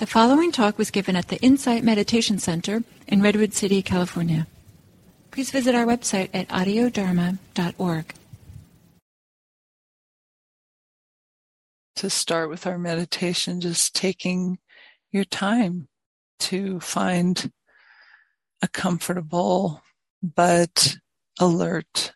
[0.00, 4.46] The following talk was given at the Insight Meditation Center in Redwood City, California.
[5.30, 8.14] Please visit our website at audiodharma.org.
[11.96, 14.56] To start with our meditation, just taking
[15.12, 15.88] your time
[16.38, 17.52] to find
[18.62, 19.82] a comfortable
[20.22, 20.96] but
[21.38, 22.14] alert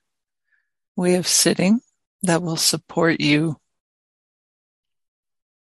[0.97, 1.83] way of sitting
[2.23, 3.61] that will support you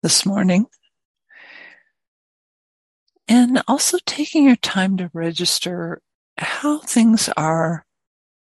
[0.04, 0.68] this morning.
[3.28, 6.02] And also taking your time to register
[6.38, 7.86] how things are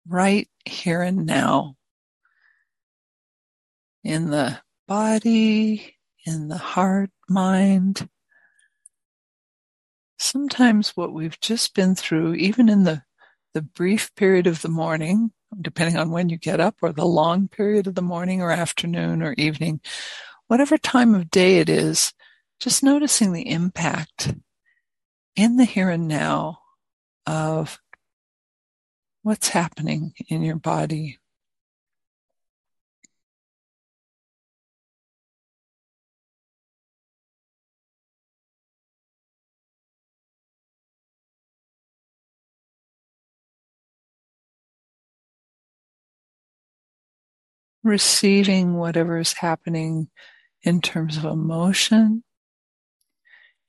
[0.08, 1.76] right here and now
[4.04, 8.10] in the body, in the heart, mind.
[10.18, 13.04] Sometimes what we've just been through, even in the,
[13.54, 17.48] the brief period of the morning, depending on when you get up, or the long
[17.48, 19.80] period of the morning or afternoon or evening,
[20.48, 22.14] whatever time of day it is,
[22.60, 24.34] just noticing the impact
[25.36, 26.60] in the here and now
[27.26, 27.80] of
[29.22, 31.18] what's happening in your body.
[47.84, 50.10] Receiving whatever is happening
[50.64, 52.24] in terms of emotion,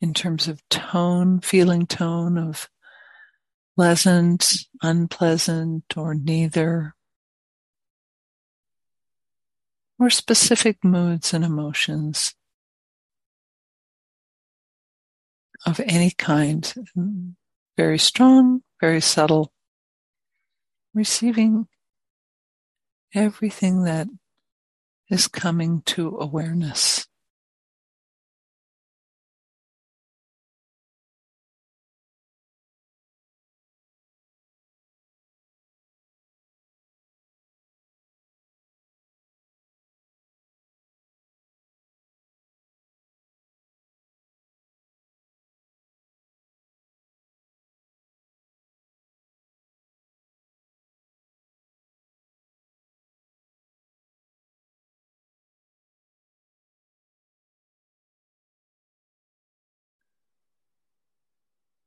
[0.01, 2.69] in terms of tone, feeling tone of
[3.77, 6.95] pleasant, unpleasant, or neither,
[9.99, 12.35] or specific moods and emotions
[15.67, 16.75] of any kind,
[17.77, 19.53] very strong, very subtle,
[20.95, 21.69] receiving
[23.15, 24.09] everything that
[25.11, 27.07] is coming to awareness.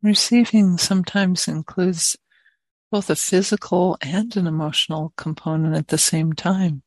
[0.04, 2.18] Receiving sometimes includes
[2.92, 6.84] both a physical and an emotional component at the same time.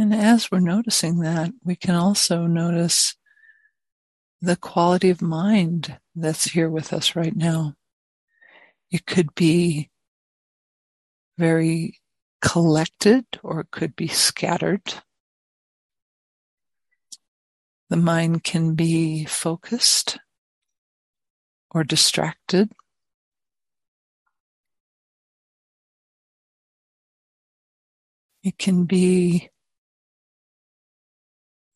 [0.00, 3.16] And as we're noticing that, we can also notice
[4.40, 7.74] the quality of mind that's here with us right now.
[8.90, 9.90] It could be
[11.36, 12.00] very
[12.40, 15.02] collected or it could be scattered.
[17.90, 20.18] The mind can be focused
[21.72, 22.72] or distracted.
[28.42, 29.50] It can be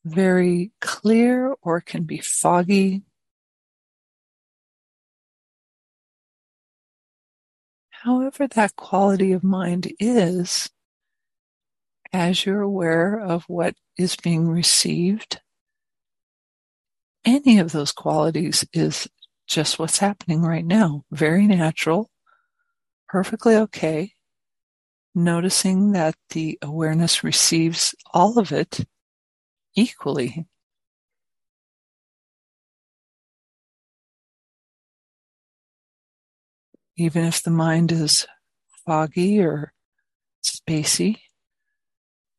[0.05, 3.01] very clear or can be foggy.
[7.89, 10.69] However, that quality of mind is,
[12.13, 15.41] as you're aware of what is being received,
[17.25, 19.07] any of those qualities is
[19.47, 21.03] just what's happening right now.
[21.11, 22.11] Very natural,
[23.09, 24.11] perfectly okay.
[25.15, 28.85] Noticing that the awareness receives all of it
[29.75, 30.47] equally
[36.97, 38.25] even if the mind is
[38.85, 39.73] foggy or
[40.43, 41.17] spacey,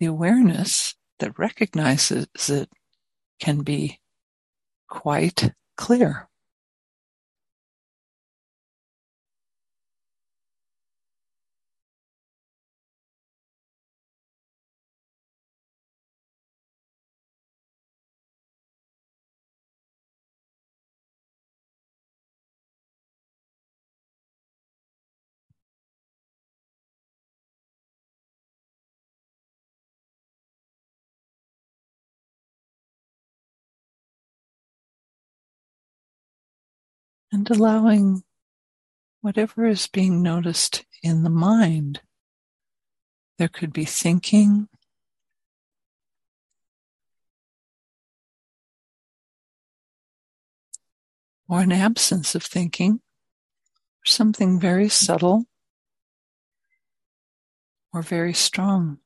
[0.01, 2.71] the awareness that recognizes it
[3.41, 4.01] can be
[4.89, 6.29] quite clear.
[37.33, 38.23] and allowing
[39.21, 42.01] whatever is being noticed in the mind.
[43.39, 44.69] There could be thinking.
[51.49, 55.45] Or an absence of thinking, or something very subtle
[57.93, 58.99] or very strong.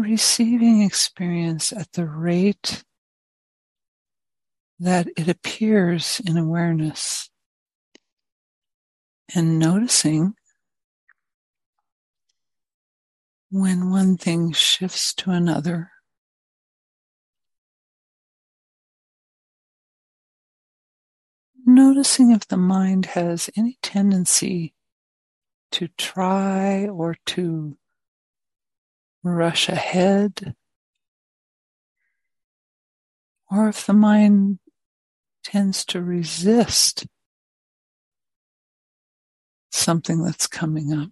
[0.00, 2.84] Receiving experience at the rate
[4.78, 7.30] that it appears in awareness
[9.34, 10.34] and noticing
[13.50, 15.90] when one thing shifts to another.
[21.66, 24.74] Noticing if the mind has any tendency
[25.72, 27.76] to try or to
[29.22, 30.54] rush ahead,
[33.50, 34.58] or if the mind
[35.44, 37.06] tends to resist
[39.70, 41.10] something that's coming up.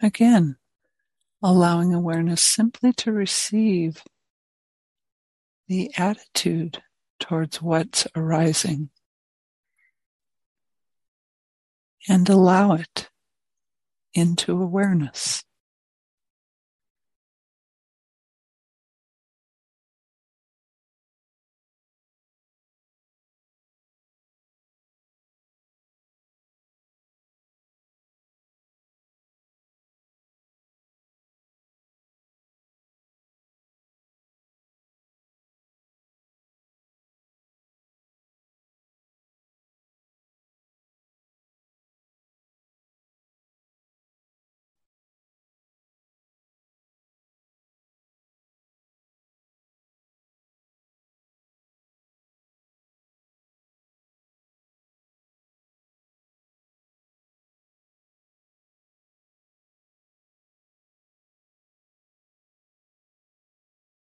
[0.00, 0.56] Again,
[1.42, 4.02] allowing awareness simply to receive
[5.72, 6.82] the attitude
[7.18, 8.90] towards what's arising
[12.06, 13.08] and allow it
[14.12, 15.44] into awareness.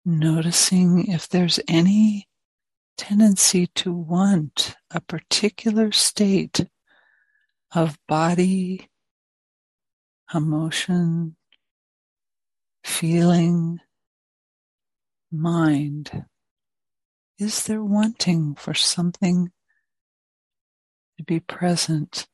[0.08, 2.28] Noticing if there's any
[2.96, 6.68] tendency to want a particular state
[7.74, 8.88] of body,
[10.32, 11.36] emotion,
[12.84, 13.80] feeling,
[15.32, 16.26] mind.
[17.40, 19.52] Is there wanting for something
[21.18, 22.28] to be present?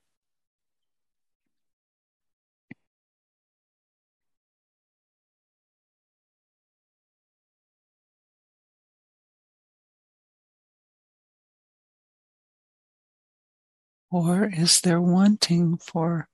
[14.12, 16.28] Or is there wanting for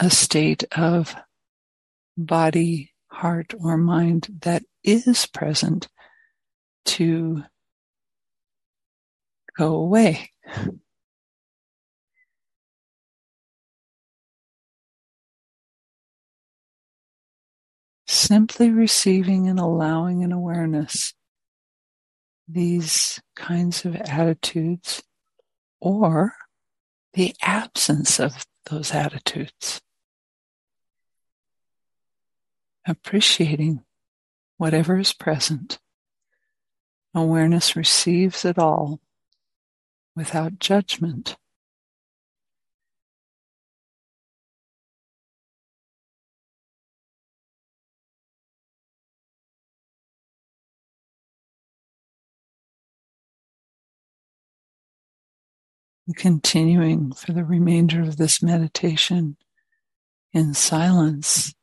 [0.00, 1.14] a state of
[2.16, 5.88] body, heart, or mind that is present
[6.86, 7.42] to
[9.58, 10.30] go away?
[18.06, 21.12] Simply receiving and allowing an awareness
[22.48, 25.02] these kinds of attitudes
[25.80, 26.34] or
[27.14, 29.80] the absence of those attitudes.
[32.86, 33.82] Appreciating
[34.58, 35.78] whatever is present.
[37.14, 39.00] Awareness receives it all
[40.16, 41.36] without judgment.
[56.12, 59.36] Continuing for the remainder of this meditation
[60.32, 61.54] in silence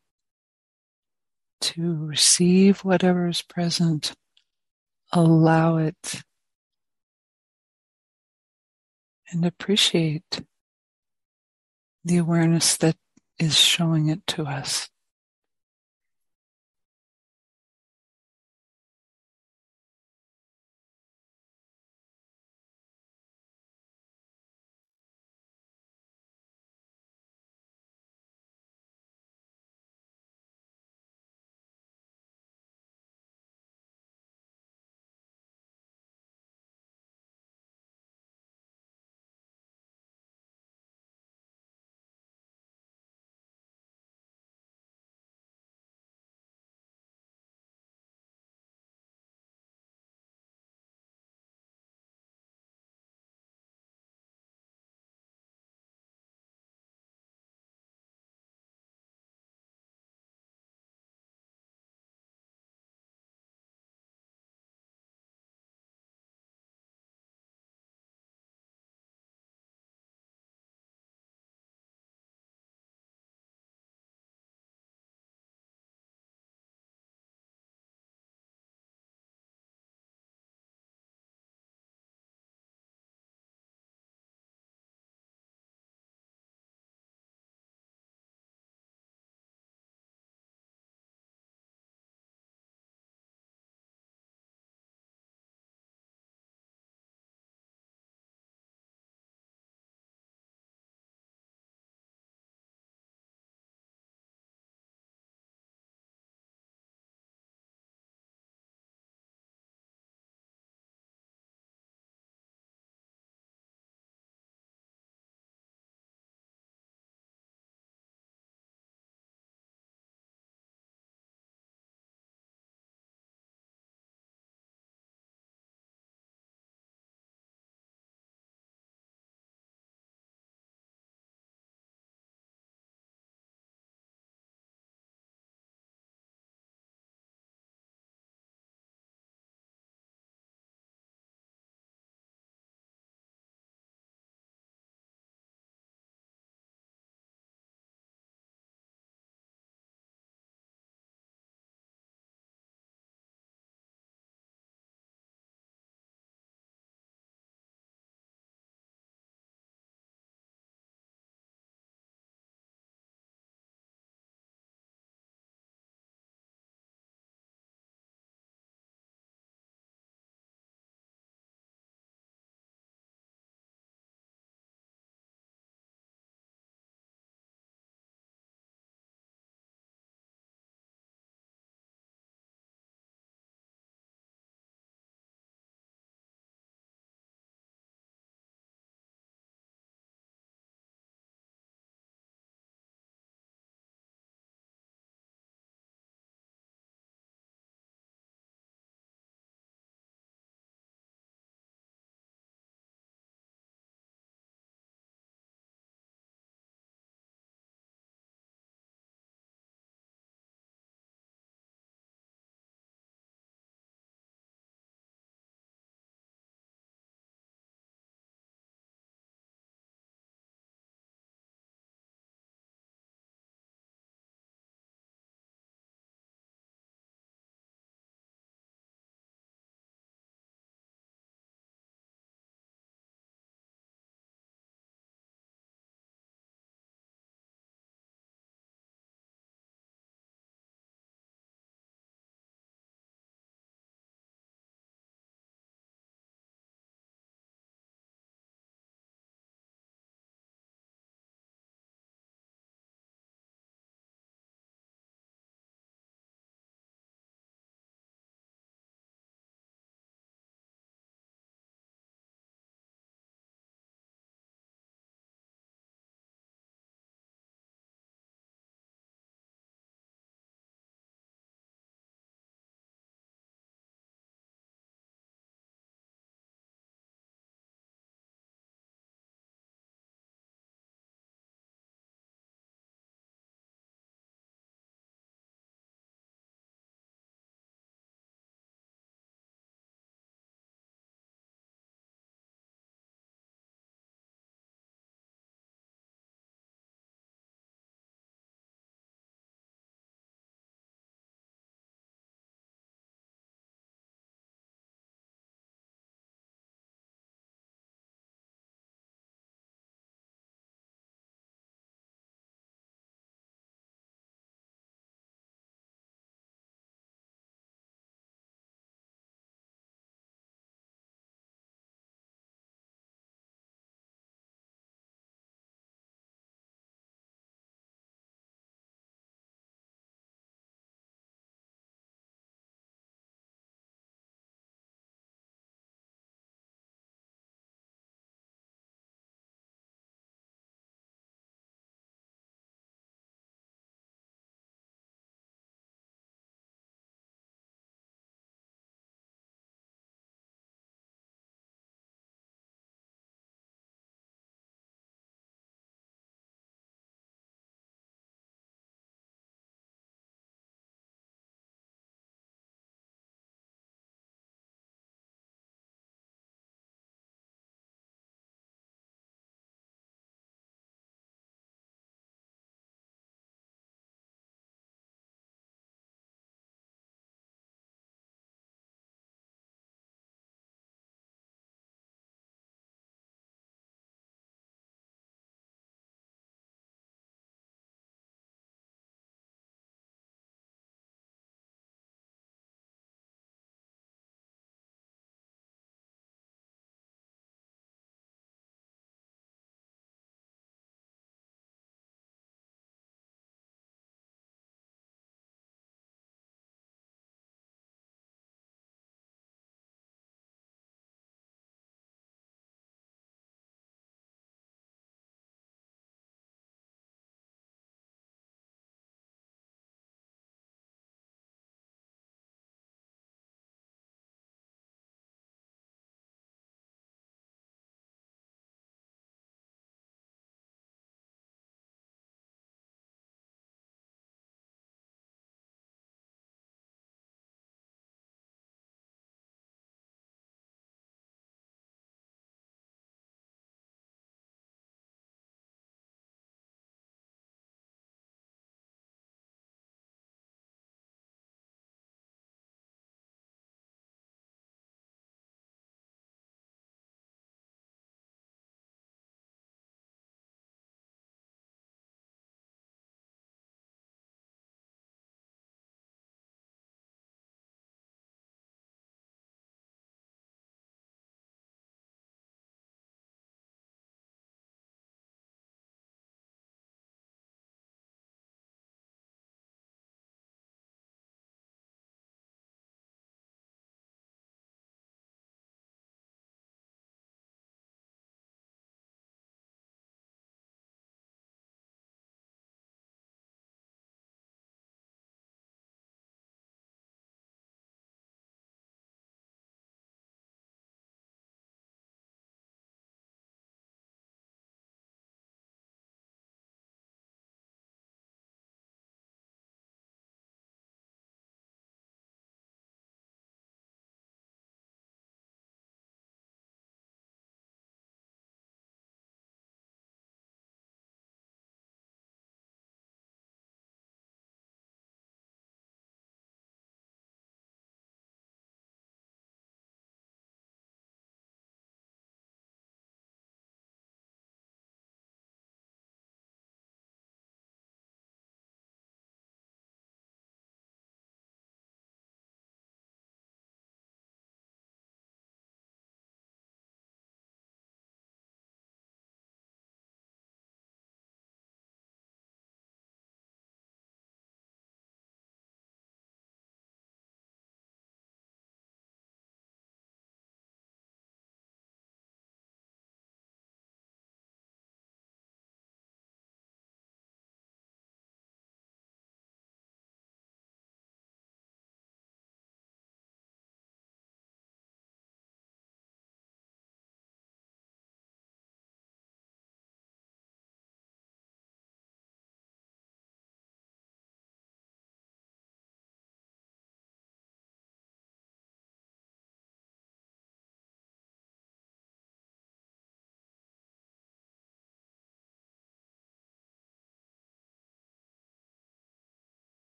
[1.62, 4.13] to receive whatever is present,
[5.13, 6.24] allow it,
[9.31, 10.41] and appreciate
[12.03, 12.98] the awareness that
[13.39, 14.90] is showing it to us.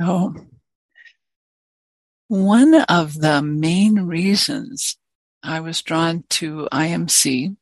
[0.00, 0.34] So,
[2.28, 4.98] one of the main reasons
[5.42, 7.56] I was drawn to IMC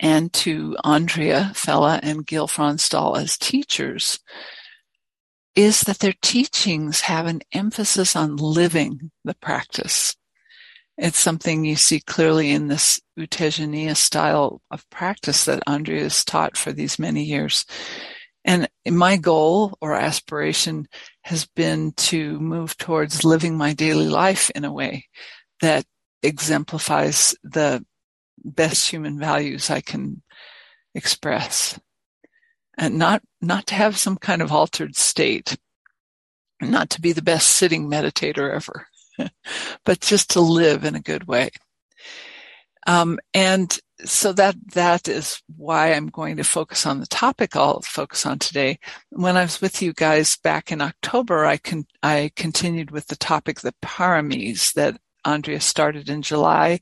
[0.00, 4.18] and to Andrea Fella and Gil Fronsdal as teachers
[5.54, 10.16] is that their teachings have an emphasis on living the practice.
[10.98, 16.24] It's something you see clearly in this U Tejaniya style of practice that Andrea has
[16.24, 17.64] taught for these many years.
[18.44, 20.86] And my goal or aspiration
[21.22, 25.06] has been to move towards living my daily life in a way
[25.60, 25.86] that
[26.22, 27.84] exemplifies the
[28.44, 30.22] best human values I can
[30.94, 31.78] express
[32.76, 35.56] and not, not to have some kind of altered state,
[36.60, 38.86] not to be the best sitting meditator ever,
[39.84, 41.50] but just to live in a good way.
[42.86, 47.80] Um, and so that that is why I'm going to focus on the topic I'll
[47.82, 48.78] focus on today.
[49.10, 53.16] When I was with you guys back in October, I con- I continued with the
[53.16, 56.80] topic the paramis that Andrea started in July,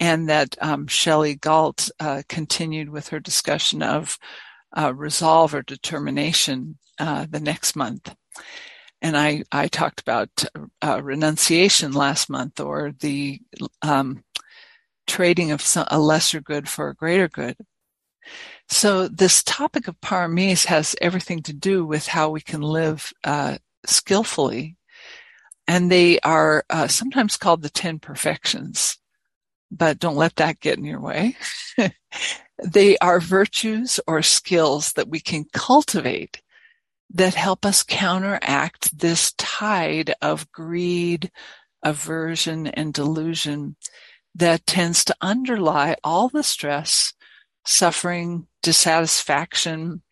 [0.00, 4.18] and that um, Shelley Galt uh, continued with her discussion of
[4.76, 8.14] uh, resolve or determination uh, the next month.
[9.00, 10.44] And I, I talked about
[10.82, 13.40] uh, renunciation last month or the
[13.82, 14.24] um,
[15.08, 17.56] trading of some, a lesser good for a greater good.
[18.68, 23.58] So this topic of paramis has everything to do with how we can live uh,
[23.86, 24.76] skillfully.
[25.66, 28.98] And they are uh, sometimes called the 10 perfections,
[29.70, 31.36] but don't let that get in your way.
[32.64, 36.42] they are virtues or skills that we can cultivate
[37.10, 41.30] that help us counteract this tide of greed,
[41.82, 43.76] aversion, and delusion
[44.38, 47.12] that tends to underlie all the stress,
[47.66, 50.02] suffering, dissatisfaction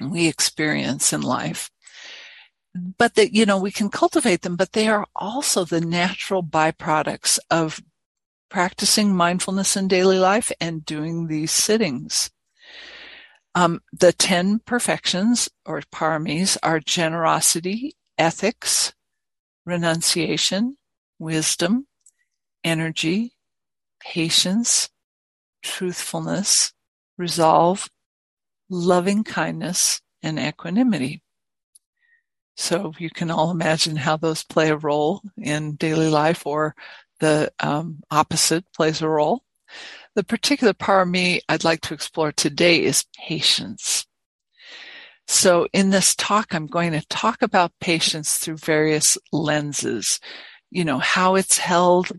[0.00, 1.70] we experience in life.
[2.74, 7.38] But that, you know, we can cultivate them, but they are also the natural byproducts
[7.50, 7.82] of
[8.48, 12.30] practicing mindfulness in daily life and doing these sittings.
[13.54, 18.94] Um, the 10 perfections or paramis are generosity, ethics,
[19.66, 20.78] renunciation,
[21.18, 21.86] wisdom,
[22.64, 23.34] energy,
[24.00, 24.88] patience,
[25.62, 26.72] truthfulness,
[27.18, 27.88] resolve,
[28.68, 31.22] loving kindness, and equanimity.
[32.56, 36.74] So you can all imagine how those play a role in daily life or
[37.18, 39.44] the um, opposite plays a role.
[40.14, 44.06] The particular parami I'd like to explore today is patience.
[45.26, 50.18] So in this talk, I'm going to talk about patience through various lenses.
[50.70, 52.10] You know, how it's held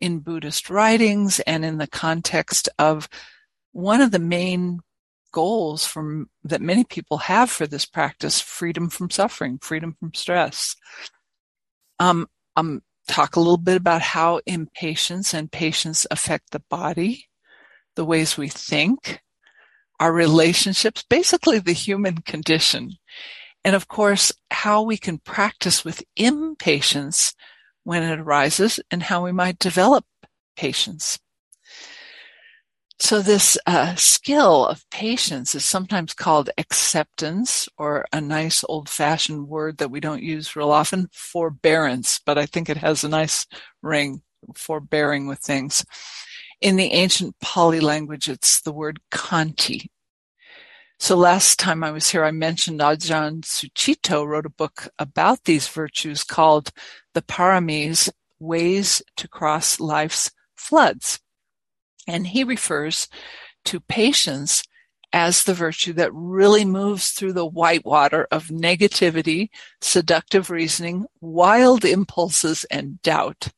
[0.00, 3.08] in Buddhist writings and in the context of
[3.72, 4.80] one of the main
[5.32, 10.74] goals from that many people have for this practice, freedom from suffering, freedom from stress.
[11.98, 17.26] Um, um, talk a little bit about how impatience and patience affect the body,
[17.96, 19.20] the ways we think,
[19.98, 22.92] our relationships, basically the human condition.
[23.64, 27.34] And of course, how we can practice with impatience
[27.84, 30.04] when it arises and how we might develop
[30.56, 31.18] patience.
[33.00, 39.48] So this uh, skill of patience is sometimes called acceptance or a nice old fashioned
[39.48, 43.46] word that we don't use real often, forbearance, but I think it has a nice
[43.82, 44.20] ring,
[44.54, 45.82] forbearing with things.
[46.60, 49.88] In the ancient Pali language, it's the word khanti.
[51.02, 55.66] So last time I was here, I mentioned Ajahn Sucitto wrote a book about these
[55.66, 56.72] virtues called
[57.14, 61.18] The Paramis, Ways to Cross Life's Floods.
[62.06, 63.08] And he refers
[63.64, 64.62] to patience
[65.10, 69.48] as the virtue that really moves through the whitewater of negativity,
[69.80, 73.48] seductive reasoning, wild impulses, and doubt.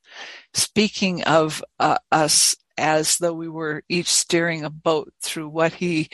[0.54, 6.08] Speaking of uh, us as though we were each steering a boat through what he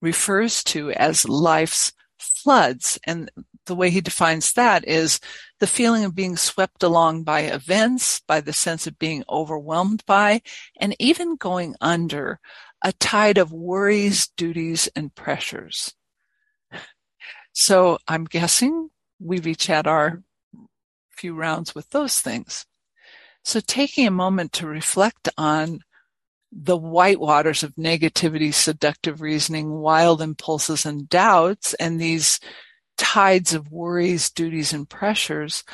[0.00, 2.98] refers to as life's floods.
[3.04, 3.30] And
[3.66, 5.20] the way he defines that is
[5.60, 10.42] the feeling of being swept along by events, by the sense of being overwhelmed by,
[10.80, 12.40] and even going under
[12.82, 15.94] a tide of worries, duties, and pressures.
[17.52, 20.22] So I'm guessing we've each had our
[21.10, 22.64] few rounds with those things.
[23.42, 25.80] So taking a moment to reflect on
[26.52, 32.40] the white waters of negativity, seductive reasoning, wild impulses and doubts, and these
[32.96, 35.64] tides of worries, duties, and pressures,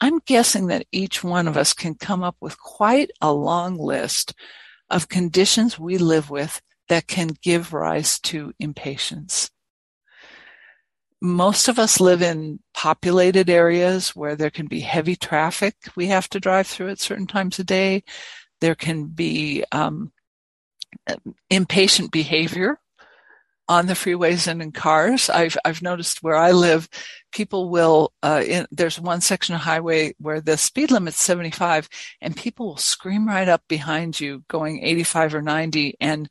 [0.00, 4.34] I'm guessing that each one of us can come up with quite a long list
[4.88, 9.50] of conditions we live with that can give rise to impatience.
[11.20, 16.28] most of us live in populated areas where there can be heavy traffic we have
[16.30, 18.02] to drive through at certain times of day.
[18.60, 20.12] There can be um,
[21.50, 22.78] impatient behavior
[23.68, 25.30] on the freeways and in cars.
[25.30, 26.88] I've I've noticed where I live,
[27.32, 28.12] people will.
[28.22, 31.88] Uh, in, there's one section of highway where the speed limit's 75,
[32.20, 36.28] and people will scream right up behind you, going 85 or 90, and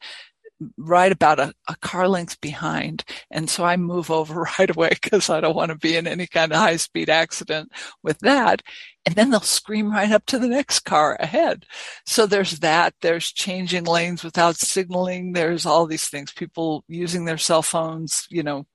[0.78, 3.03] right about a, a car length behind.
[3.32, 6.28] And so I move over right away because I don't want to be in any
[6.28, 7.72] kind of high speed accident
[8.03, 8.62] with that.
[9.10, 11.66] And then they'll scream right up to the next car ahead.
[12.05, 12.93] So there's that.
[13.01, 15.34] There's changing lanes without signaling.
[15.34, 16.32] There's all these things.
[16.32, 18.68] People using their cell phones, you know,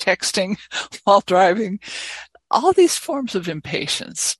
[0.00, 0.58] texting
[1.04, 1.80] while driving.
[2.52, 4.36] All these forms of impatience.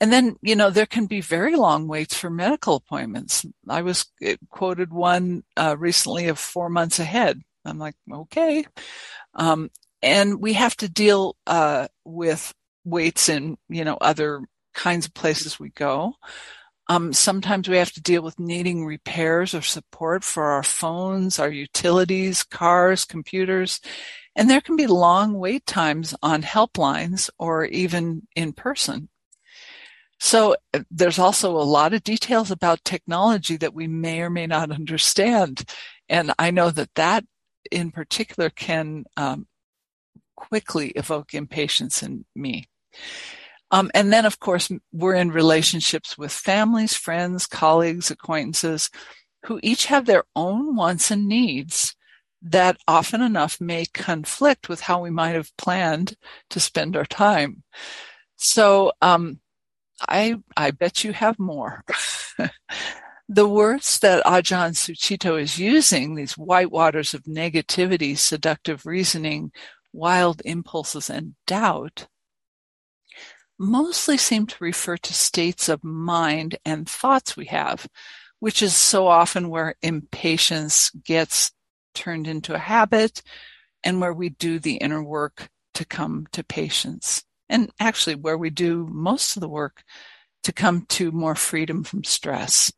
[0.00, 3.44] And then, you know, there can be very long waits for medical appointments.
[3.68, 7.42] I was eh, quoted one uh, recently of four months ahead.
[7.66, 8.64] I'm like, okay.
[9.34, 9.68] Um,
[10.00, 12.54] and we have to deal uh, with
[12.86, 14.40] waits in, you know, other
[14.78, 16.14] kinds of places we go.
[16.86, 21.50] Um, sometimes we have to deal with needing repairs or support for our phones, our
[21.50, 23.80] utilities, cars, computers.
[24.36, 29.08] And there can be long wait times on helplines or even in person.
[30.20, 34.46] So uh, there's also a lot of details about technology that we may or may
[34.46, 35.64] not understand.
[36.08, 37.24] And I know that that
[37.70, 39.48] in particular can um,
[40.36, 42.68] quickly evoke impatience in me.
[43.70, 48.90] Um, and then, of course, we're in relationships with families, friends, colleagues, acquaintances
[49.44, 51.94] who each have their own wants and needs
[52.40, 56.16] that often enough may conflict with how we might have planned
[56.50, 57.62] to spend our time.
[58.36, 59.40] So, um,
[60.08, 61.84] I, I bet you have more.
[63.28, 69.50] the words that Ajahn Sucitto is using, these white waters of negativity, seductive reasoning,
[69.92, 72.06] wild impulses, and doubt,
[73.58, 77.86] mostly seem to refer to states of mind and thoughts we have,
[78.40, 81.52] which is so often where impatience gets
[81.94, 83.22] turned into a habit
[83.82, 88.50] and where we do the inner work to come to patience and actually where we
[88.50, 89.82] do most of the work
[90.44, 92.72] to come to more freedom from stress.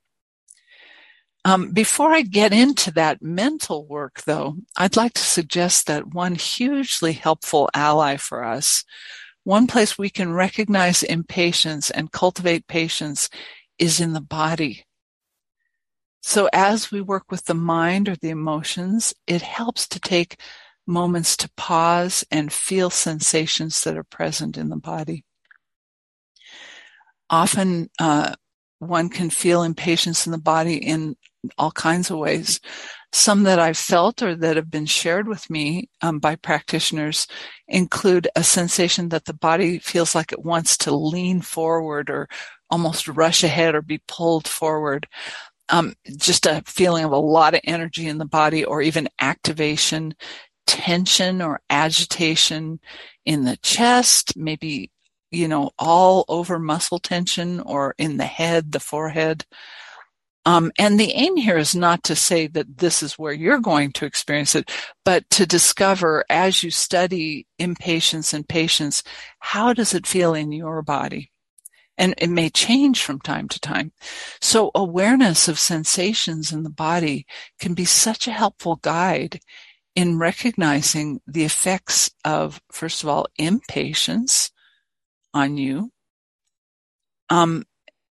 [1.45, 6.35] Um, before I get into that mental work, though, I'd like to suggest that one
[6.35, 8.85] hugely helpful ally for us,
[9.45, 13.29] one place we can recognize impatience and cultivate patience
[13.79, 14.85] is in the body.
[16.23, 20.41] So as we work with the mind or the emotions, it helps to take
[20.87, 25.25] moments to pause and feel sensations that are present in the body.
[27.31, 28.35] Often, uh,
[28.81, 31.17] one can feel impatience in the body in
[31.57, 32.61] all kinds of ways.
[33.13, 37.27] Some that I've felt or that have been shared with me um, by practitioners
[37.67, 42.29] include a sensation that the body feels like it wants to lean forward or
[42.71, 45.09] almost rush ahead or be pulled forward.
[45.69, 50.15] Um, just a feeling of a lot of energy in the body or even activation,
[50.67, 52.79] tension or agitation
[53.25, 54.91] in the chest, maybe,
[55.33, 59.45] you know, all over muscle tension or in the head, the forehead.
[60.47, 63.93] Um, and the aim here is not to say that this is where you're going
[63.93, 64.71] to experience it,
[65.05, 69.03] but to discover as you study impatience and patience,
[69.41, 71.31] how does it feel in your body?
[71.99, 73.93] And it may change from time to time.
[74.41, 77.27] So awareness of sensations in the body
[77.59, 79.41] can be such a helpful guide
[79.95, 84.51] in recognizing the effects of, first of all, impatience
[85.35, 85.91] on you.
[87.29, 87.65] Um,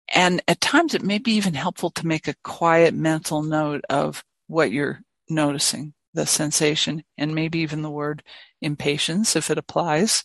[0.08, 4.24] and at times it may be even helpful to make a quiet mental note of
[4.46, 8.22] what you're noticing, the sensation, and maybe even the word
[8.60, 10.24] impatience if it applies.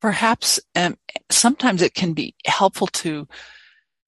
[0.00, 0.96] Perhaps um,
[1.30, 3.26] sometimes it can be helpful to,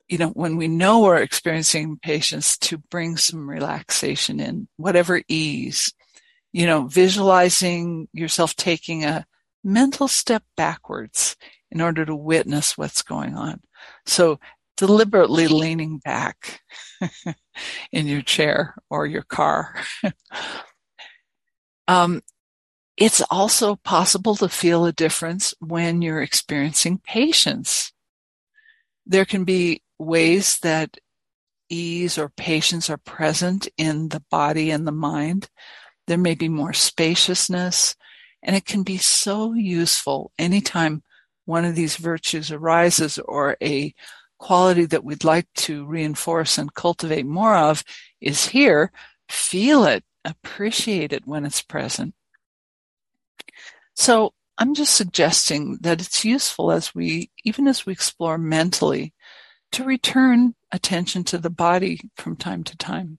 [0.08, 5.92] you know, when we know we're experiencing impatience, to bring some relaxation in, whatever ease
[6.54, 9.26] you know, visualizing yourself taking a
[9.64, 11.36] mental step backwards
[11.72, 13.60] in order to witness what's going on.
[14.06, 14.38] So
[14.76, 16.60] deliberately leaning back
[17.92, 19.74] in your chair or your car.
[21.88, 22.22] um,
[22.96, 27.92] it's also possible to feel a difference when you're experiencing patience.
[29.06, 30.96] There can be ways that
[31.68, 35.48] ease or patience are present in the body and the mind
[36.06, 37.96] there may be more spaciousness,
[38.42, 41.02] and it can be so useful anytime
[41.46, 43.94] one of these virtues arises or a
[44.44, 47.82] quality that we'd like to reinforce and cultivate more of
[48.20, 48.92] is here.
[49.26, 52.14] Feel it, appreciate it when it's present.
[53.94, 59.14] So I'm just suggesting that it's useful as we, even as we explore mentally,
[59.72, 63.18] to return attention to the body from time to time.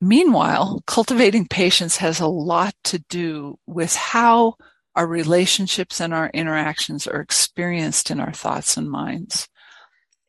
[0.00, 4.54] Meanwhile, cultivating patience has a lot to do with how
[4.94, 9.48] our relationships and our interactions are experienced in our thoughts and minds.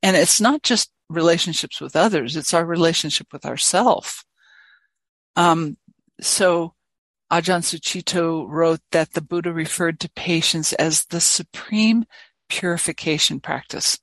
[0.01, 4.23] And it's not just relationships with others, it's our relationship with ourself.
[5.35, 5.77] Um,
[6.21, 6.73] so
[7.31, 12.05] Ajahn Sucitto wrote that the Buddha referred to patience as the supreme
[12.47, 13.99] purification practice.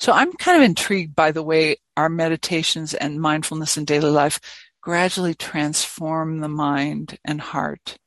[0.00, 4.40] So I'm kind of intrigued by the way our meditations and mindfulness in daily life
[4.80, 7.98] gradually transform the mind and heart.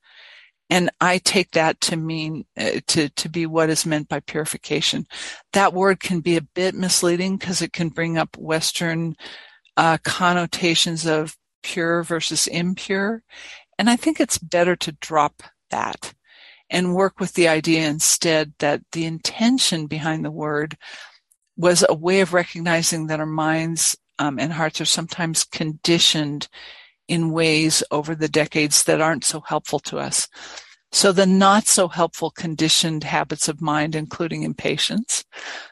[0.69, 5.07] And I take that to mean uh, to to be what is meant by purification.
[5.53, 9.15] That word can be a bit misleading because it can bring up Western
[9.77, 13.23] uh, connotations of pure versus impure,
[13.77, 15.41] and I think it's better to drop
[15.71, 16.13] that
[16.69, 20.77] and work with the idea instead that the intention behind the word
[21.57, 26.47] was a way of recognizing that our minds um, and hearts are sometimes conditioned
[27.09, 30.29] in ways over the decades that aren't so helpful to us.
[30.91, 35.23] So the not so helpful conditioned habits of mind, including impatience,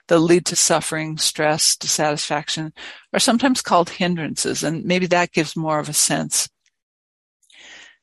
[0.07, 2.73] that lead to suffering, stress, dissatisfaction,
[3.13, 4.63] are sometimes called hindrances.
[4.63, 6.49] And maybe that gives more of a sense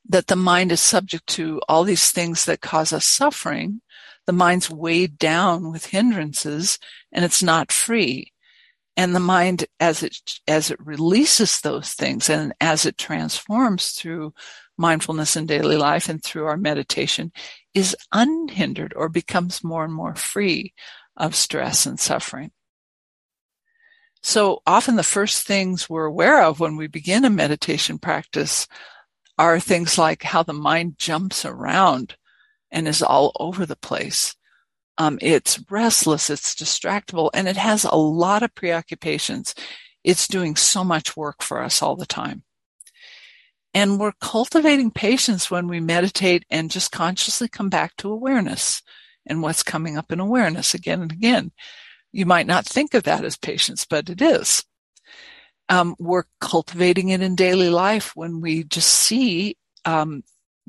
[0.09, 3.81] that the mind is subject to all these things that cause us suffering.
[4.27, 6.79] The mind's weighed down with hindrances
[7.13, 8.34] and it's not free
[8.97, 10.17] and the mind as it
[10.47, 14.33] as it releases those things and as it transforms through
[14.77, 17.33] mindfulness in daily life and through our meditation
[17.75, 20.73] is unhindered or becomes more and more free
[21.17, 22.51] of stress and suffering.
[24.23, 28.67] So often the first things we're aware of when we begin a meditation practice
[29.37, 32.17] are things like how the mind jumps around
[32.71, 34.35] and is all over the place
[34.99, 39.55] um, it's restless, it's distractible, and it has a lot of preoccupations.
[40.05, 42.45] It's doing so much work for us all the time.
[43.73, 48.83] And we're cultivating patience when we meditate and just consciously come back to awareness
[49.27, 51.51] and what's coming up in awareness again and again.
[52.13, 54.63] You might not think of that as patience, but it is.
[55.69, 60.23] Um, we're cultivating it in daily life when we just see um,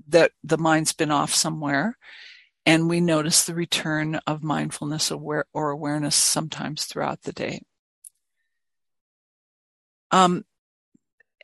[0.08, 1.98] that the mind's been off somewhere
[2.66, 7.62] and we notice the return of mindfulness aware, or awareness sometimes throughout the day.
[10.12, 10.46] Um,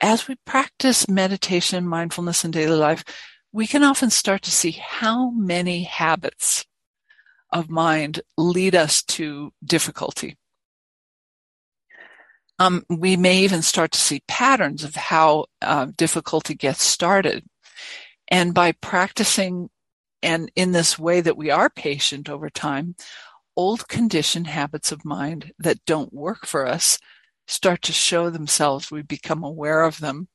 [0.02, 3.04] as we practice meditation, mindfulness in daily life,
[3.52, 6.66] we can often start to see how many habits
[7.52, 10.38] of mind lead us to difficulty.
[12.58, 17.44] Um, we may even start to see patterns of how uh, difficulty gets started.
[18.28, 19.70] And by practicing
[20.24, 22.96] and in this way that we are patient over time,
[23.56, 27.00] old conditioned habits of mind that don't work for us
[27.48, 28.92] start to show themselves.
[28.92, 30.28] We become aware of them.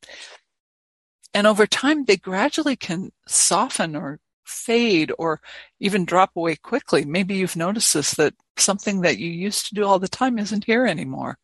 [1.33, 5.41] And over time, they gradually can soften or fade or
[5.81, 7.05] even drop away quickly.
[7.05, 10.65] Maybe you've noticed this that something that you used to do all the time isn't
[10.65, 11.39] here anymore.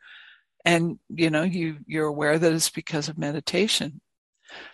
[0.64, 4.00] And, you know, you, you're aware that it's because of meditation.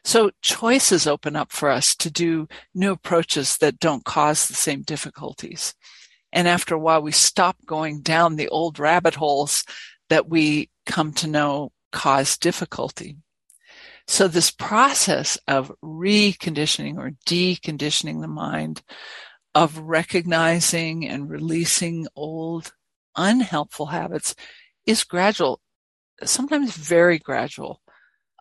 [0.05, 4.83] So choices open up for us to do new approaches that don't cause the same
[4.83, 5.75] difficulties.
[6.33, 9.65] And after a while, we stop going down the old rabbit holes
[10.09, 13.17] that we come to know cause difficulty.
[14.07, 18.83] So this process of reconditioning or deconditioning the mind,
[19.55, 22.73] of recognizing and releasing old
[23.17, 24.35] unhelpful habits
[24.87, 25.61] is gradual,
[26.25, 27.83] sometimes very gradual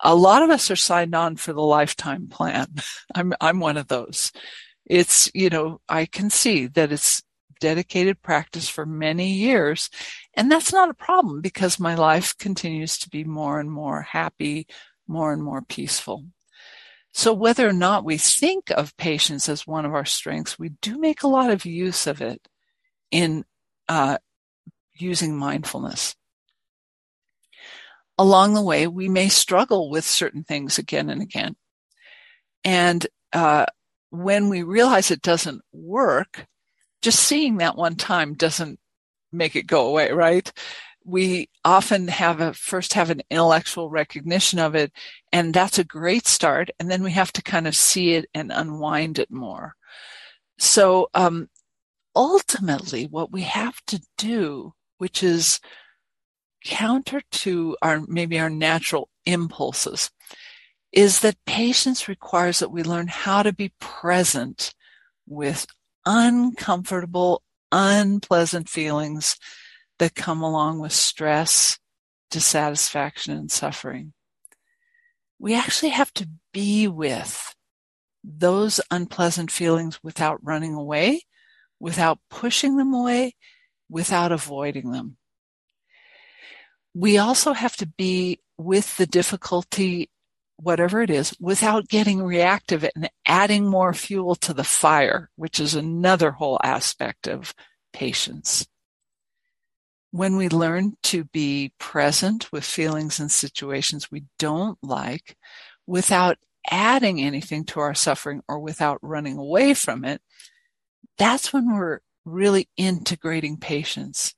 [0.04, 2.68] a lot of us are signed on for the lifetime plan.
[3.16, 4.32] I'm, I'm one of those.
[4.86, 7.22] It's, you know, I can see that it's
[7.60, 9.90] dedicated practice for many years.
[10.36, 14.68] And that's not a problem because my life continues to be more and more happy,
[15.08, 16.26] more and more peaceful.
[17.14, 21.00] So whether or not we think of patience as one of our strengths, we do
[21.00, 22.48] make a lot of use of it
[23.10, 23.44] in
[23.90, 24.20] uh,
[24.94, 26.16] using mindfulness
[28.18, 31.56] along the way, we may struggle with certain things again and again.
[32.64, 33.66] And uh,
[34.10, 36.48] when we realize it doesn't work,
[37.02, 38.80] just seeing that one time doesn't
[39.32, 40.52] make it go away, right?
[41.06, 44.92] We often have a first have an intellectual recognition of it,
[45.32, 46.70] and that's a great start.
[46.80, 49.76] And then we have to kind of see it and unwind it more.
[50.60, 51.50] So um,
[52.16, 55.62] ultimately, what we have to do, which is
[56.64, 60.10] counter to our maybe our natural impulses
[60.92, 64.74] is that patience requires that we learn how to be present
[65.28, 65.68] with
[66.06, 69.38] uncomfortable, unpleasant feelings
[70.00, 71.78] that come along with stress,
[72.32, 74.14] dissatisfaction, and suffering.
[75.40, 77.54] We actually have to be with
[78.24, 81.22] those unpleasant feelings without running away,
[81.80, 83.36] without pushing them away,
[83.90, 85.17] without avoiding them.
[86.98, 90.10] We also have to be with the difficulty,
[90.56, 95.76] whatever it is, without getting reactive and adding more fuel to the fire, which is
[95.76, 97.54] another whole aspect of
[97.94, 98.66] patience.
[100.10, 105.38] When we learn to be present with feelings and situations we don't like
[105.86, 110.20] without adding anything to our suffering or without running away from it,
[111.20, 114.34] that's when we're really integrating patience.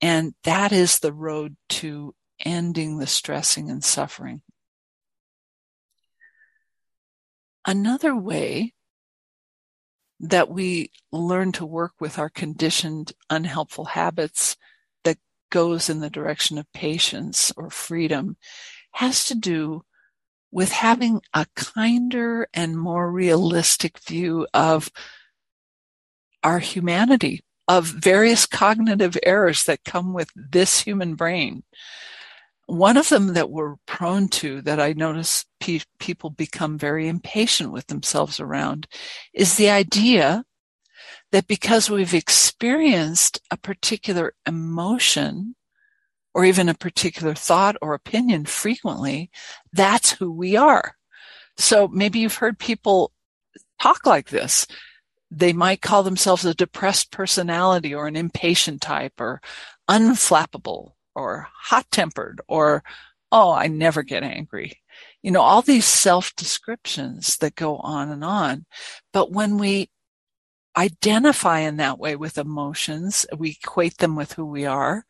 [0.00, 4.42] And that is the road to ending the stressing and suffering.
[7.66, 8.72] Another way
[10.20, 14.56] that we learn to work with our conditioned unhelpful habits
[15.04, 15.18] that
[15.50, 18.36] goes in the direction of patience or freedom
[18.92, 19.82] has to do
[20.50, 24.90] with having a kinder and more realistic view of
[26.42, 31.62] our humanity, of various cognitive errors that come with this human brain.
[32.66, 37.70] One of them that we're prone to that I notice pe- people become very impatient
[37.70, 38.88] with themselves around
[39.32, 40.44] is the idea
[41.30, 45.54] that because we've experienced a particular emotion
[46.34, 49.30] or even a particular thought or opinion frequently,
[49.72, 50.96] that's who we are.
[51.56, 53.12] So maybe you've heard people
[53.80, 54.66] talk like this.
[55.30, 59.40] They might call themselves a depressed personality or an impatient type or
[59.88, 62.82] unflappable or hot tempered or,
[63.30, 64.80] oh, I never get angry.
[65.22, 68.66] You know, all these self descriptions that go on and on.
[69.12, 69.90] But when we
[70.76, 75.04] identify in that way with emotions, we equate them with who we are.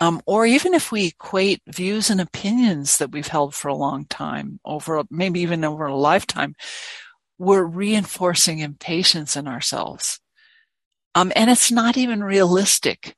[0.00, 4.04] Um, or even if we equate views and opinions that we've held for a long
[4.06, 6.56] time over maybe even over a lifetime
[7.42, 10.20] we're reinforcing impatience in ourselves.
[11.16, 13.16] Um, and it's not even realistic.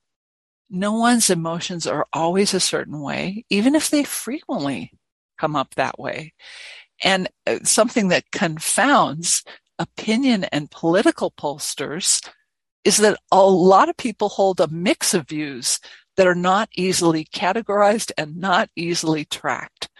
[0.70, 4.92] No one's emotions are always a certain way, even if they frequently
[5.38, 6.32] come up that way.
[7.02, 9.44] And uh, something that confounds
[9.78, 12.26] opinion and political pollsters
[12.82, 15.80] is that a lot of people hold a mix of views
[16.16, 19.90] that are not easily categorized and not easily tracked.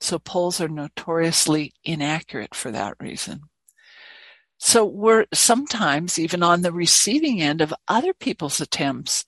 [0.00, 3.42] So polls are notoriously inaccurate for that reason.
[4.62, 9.24] So we're sometimes even on the receiving end of other people's attempts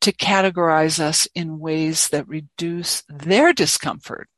[0.00, 4.28] to categorize us in ways that reduce their discomfort.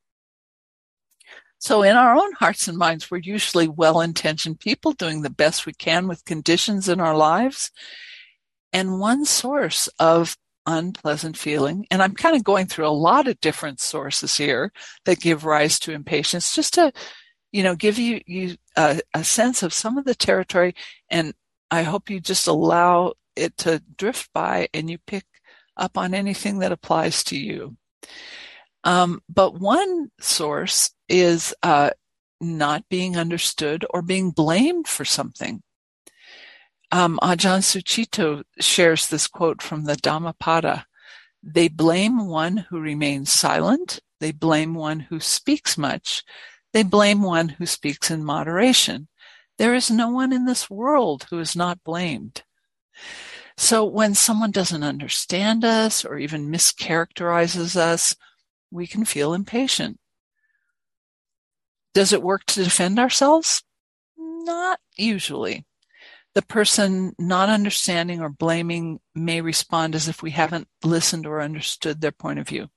[1.59, 5.75] So in our own hearts and minds, we're usually well-intentioned people doing the best we
[5.75, 7.71] can with conditions in our lives.
[8.73, 10.37] And one source of
[10.67, 14.73] unpleasant feeling, and I'm kind of going through a lot of different sources here
[15.05, 16.93] that give rise to impatience just to
[17.53, 20.75] you know, give you, you a, a sense of some of the territory.
[21.11, 21.35] And
[21.71, 25.25] I hope you just allow it to drift by and you pick
[25.77, 27.77] up on anything that applies to you.
[28.85, 31.91] Um, but one source is uh,
[32.41, 35.63] not being understood or being blamed for something.
[36.91, 40.85] Um, Ajahn Sucitto shares this quote from the Dhammapada.
[41.43, 44.01] They blame one who remains silent.
[44.21, 46.23] They blame one who speaks much.
[46.73, 49.09] They blame one who speaks in moderation.
[49.59, 52.43] There is no one in this world who is not blamed.
[53.57, 58.17] So when someone doesn't understand us or even mischaracterizes us,
[58.71, 59.99] we can feel impatient.
[61.95, 63.63] Does it work to defend ourselves?
[64.17, 65.67] Not usually.
[66.35, 72.01] The person not understanding or blaming may respond as if we haven't listened or understood
[72.01, 72.69] their point of view.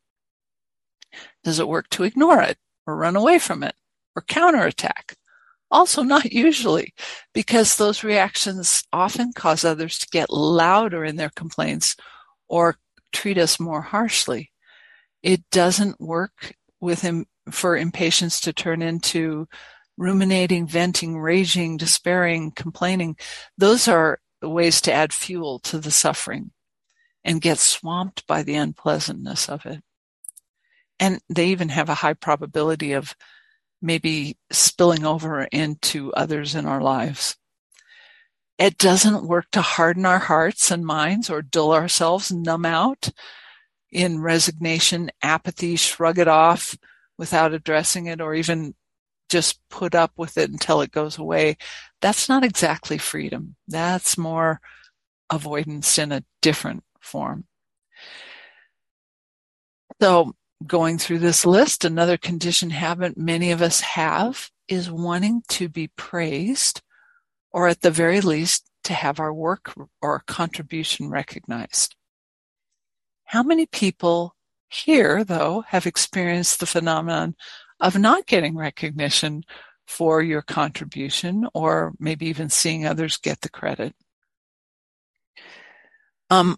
[1.46, 3.74] Does it work to ignore it or run away from it?
[4.16, 5.16] Or counterattack.
[5.72, 6.94] Also, not usually,
[7.34, 11.96] because those reactions often cause others to get louder in their complaints
[12.48, 12.78] or
[13.12, 14.52] treat us more harshly.
[15.24, 17.06] It doesn't work with
[17.50, 19.48] for impatience to turn into
[19.98, 23.18] ruminating, venting, raging, despairing, complaining.
[23.58, 26.52] Those are ways to add fuel to the suffering
[27.24, 29.82] and get swamped by the unpleasantness of it.
[31.00, 33.16] And they even have a high probability of
[33.82, 37.38] maybe spilling over into others in our lives.
[38.58, 43.10] It doesn't work to harden our hearts and minds or dull ourselves, numb out
[43.92, 46.78] in resignation, apathy, shrug it off
[47.18, 48.76] without addressing it or even
[49.30, 51.58] just put up with it until it goes away,
[52.02, 53.56] that's not exactly freedom.
[53.68, 54.60] That's more
[55.30, 57.46] avoidance in a different form.
[60.02, 60.34] So
[60.68, 65.88] going through this list, another condition habit many of us have is wanting to be
[65.96, 66.82] praised
[67.52, 71.96] or at the very least to have our work or contribution recognized.
[73.26, 74.36] How many people
[74.70, 77.36] here, though, have experienced the phenomenon
[77.80, 79.44] of not getting recognition
[79.88, 83.96] for your contribution or maybe even seeing others get the credit?
[86.30, 86.58] Um,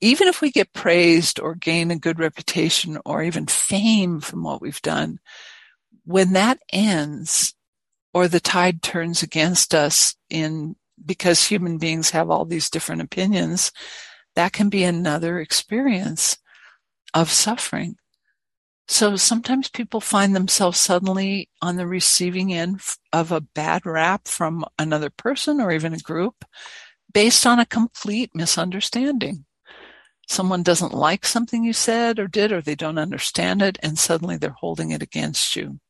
[0.00, 4.60] even if we get praised or gain a good reputation or even fame from what
[4.60, 5.20] we've done,
[6.04, 7.54] when that ends
[8.12, 13.70] or the tide turns against us in because human beings have all these different opinions,
[14.34, 16.38] that can be another experience
[17.14, 17.96] of suffering.
[18.88, 22.80] So sometimes people find themselves suddenly on the receiving end
[23.12, 26.44] of a bad rap from another person or even a group
[27.16, 29.46] based on a complete misunderstanding.
[30.28, 34.36] Someone doesn't like something you said or did, or they don't understand it, and suddenly
[34.36, 35.80] they're holding it against you.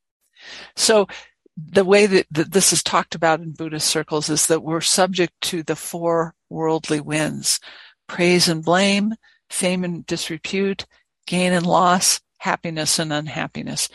[0.77, 1.09] So
[1.57, 5.65] the way that, this is talked about in Buddhist circles is that we're subject to
[5.65, 7.59] the four worldly winds
[8.07, 9.13] praise and blame,
[9.51, 10.87] fame and disrepute,
[11.27, 13.89] gain and loss, happiness and unhappiness.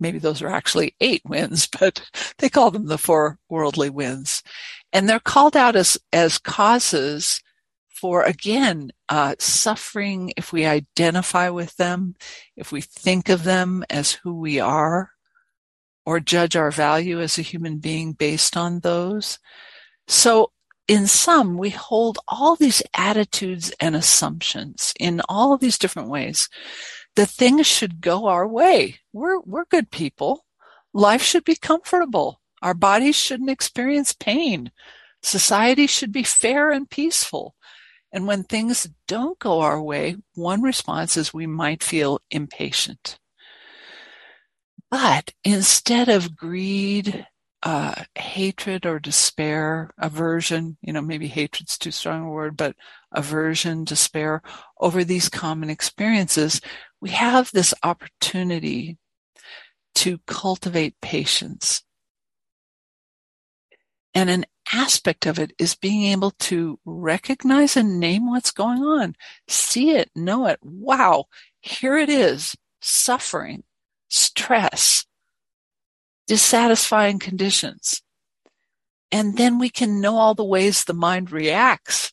[0.00, 2.00] Maybe those are actually eight winds, but
[2.38, 4.42] they call them the four worldly winds.
[4.92, 7.42] And they're called out as, as causes
[7.88, 12.14] for, again, uh, suffering if we identify with them,
[12.56, 15.10] if we think of them as who we are,
[16.04, 19.38] or judge our value as a human being based on those.
[20.08, 20.50] So
[20.88, 26.48] in some, we hold all these attitudes and assumptions in all these different ways
[27.14, 28.98] that things should go our way.
[29.12, 30.44] We're, we're good people.
[30.92, 32.41] Life should be comfortable.
[32.62, 34.70] Our bodies shouldn't experience pain.
[35.22, 37.54] Society should be fair and peaceful.
[38.12, 43.18] And when things don't go our way, one response is we might feel impatient.
[44.90, 47.26] But instead of greed,
[47.62, 52.76] uh, hatred or despair, aversion, you know, maybe hatred's too strong a word, but
[53.12, 54.42] aversion, despair
[54.80, 56.60] over these common experiences,
[57.00, 58.98] we have this opportunity
[59.94, 61.82] to cultivate patience.
[64.14, 69.16] And an aspect of it is being able to recognize and name what's going on,
[69.48, 70.58] see it, know it.
[70.62, 71.26] Wow,
[71.60, 73.64] here it is, suffering
[74.12, 75.06] stress,
[76.26, 78.02] dissatisfying conditions.
[79.10, 82.12] And then we can know all the ways the mind reacts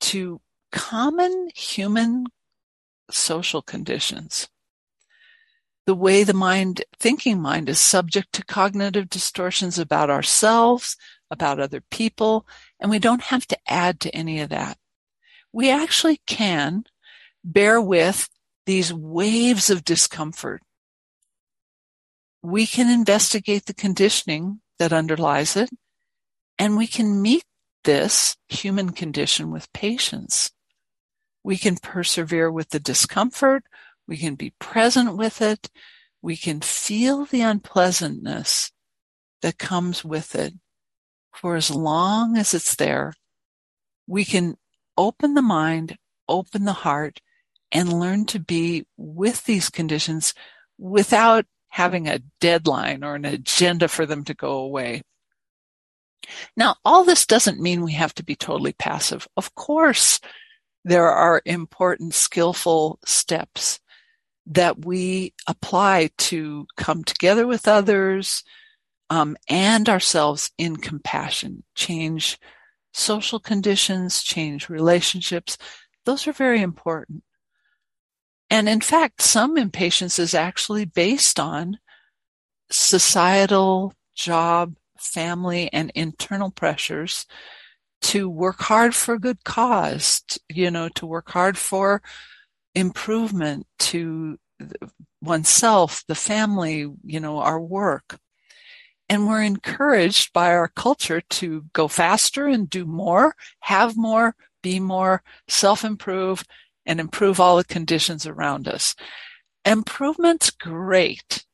[0.00, 2.26] to common human
[3.10, 4.48] social conditions.
[5.86, 10.96] The way the mind, thinking mind is subject to cognitive distortions about ourselves,
[11.34, 12.46] about other people,
[12.80, 14.78] and we don't have to add to any of that.
[15.52, 16.84] We actually can
[17.44, 18.28] bear with
[18.64, 20.62] these waves of discomfort
[22.44, 25.70] we can investigate the conditioning that underlies it,
[26.58, 27.42] and we can meet
[27.84, 30.50] this human condition with patience.
[31.42, 33.64] We can persevere with the discomfort.
[34.06, 35.70] We can be present with it.
[36.20, 38.70] We can feel the unpleasantness
[39.40, 40.52] that comes with it
[41.34, 43.12] for as long as it's there.
[44.06, 44.56] We can
[44.96, 45.96] open the mind,
[46.28, 47.20] open the heart,
[47.72, 50.34] and learn to be with these conditions
[50.78, 55.02] without having a deadline or an agenda for them to go away.
[56.56, 59.26] Now, all this doesn't mean we have to be totally passive.
[59.36, 60.20] Of course,
[60.84, 63.80] there are important, skillful steps
[64.46, 68.44] that we apply to come together with others
[69.10, 72.38] um, and ourselves in compassion, change
[72.92, 75.58] social conditions, change relationships.
[76.04, 77.22] Those are very important.
[78.50, 81.78] And in fact, some impatience is actually based on
[82.70, 87.26] societal, job, family, and internal pressures
[88.02, 92.02] to work hard for a good cause, you know, to work hard for
[92.74, 94.38] improvement to
[95.22, 98.18] oneself, the family, you know, our work.
[99.08, 104.80] And we're encouraged by our culture to go faster and do more, have more, be
[104.80, 106.44] more, self improve,
[106.86, 108.94] and improve all the conditions around us.
[109.64, 111.44] Improvement's great,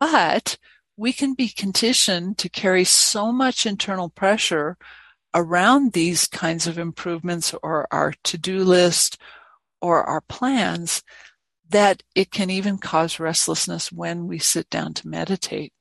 [0.00, 0.58] but
[0.96, 4.76] we can be conditioned to carry so much internal pressure
[5.34, 9.18] around these kinds of improvements or our to-do list
[9.80, 11.02] or our plans
[11.68, 15.72] that it can even cause restlessness when we sit down to meditate.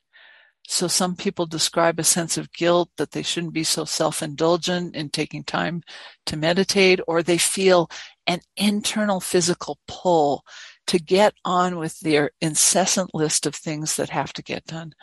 [0.68, 5.10] So some people describe a sense of guilt that they shouldn't be so self-indulgent in
[5.10, 5.84] taking time
[6.28, 7.90] to meditate, or they feel
[8.28, 10.46] an internal physical pull
[10.88, 14.94] to get on with their incessant list of things that have to get done.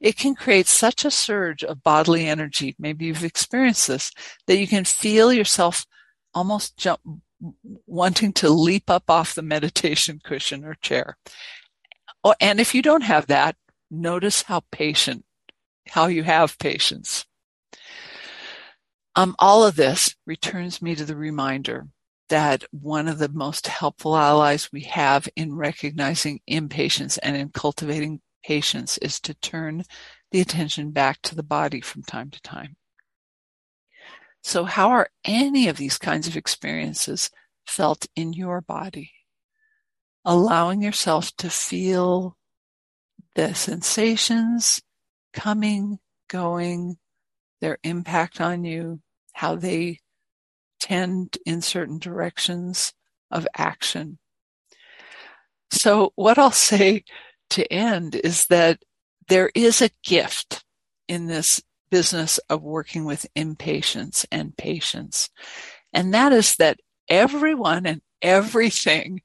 [0.00, 2.76] It can create such a surge of bodily energy.
[2.78, 4.12] Maybe you've experienced this
[4.46, 5.86] that you can feel yourself
[6.34, 7.00] almost jump,
[7.86, 11.16] wanting to leap up off the meditation cushion or chair.
[12.24, 13.56] Oh, and if you don't have that,
[13.90, 15.24] notice how patient,
[15.88, 17.24] how you have patience.
[19.16, 21.88] Um, all of this returns me to the reminder
[22.28, 28.20] that one of the most helpful allies we have in recognizing impatience and in cultivating
[28.44, 29.82] patience is to turn
[30.30, 32.76] the attention back to the body from time to time.
[34.42, 37.30] So, how are any of these kinds of experiences
[37.66, 39.10] felt in your body?
[40.24, 42.37] Allowing yourself to feel
[43.38, 44.82] the sensations
[45.32, 46.96] coming, going,
[47.60, 49.00] their impact on you,
[49.32, 50.00] how they
[50.80, 52.92] tend in certain directions
[53.30, 54.18] of action.
[55.70, 57.04] So, what I'll say
[57.50, 58.82] to end is that
[59.28, 60.64] there is a gift
[61.06, 61.62] in this
[61.92, 65.30] business of working with impatience and patience.
[65.92, 69.22] And that is that everyone and everything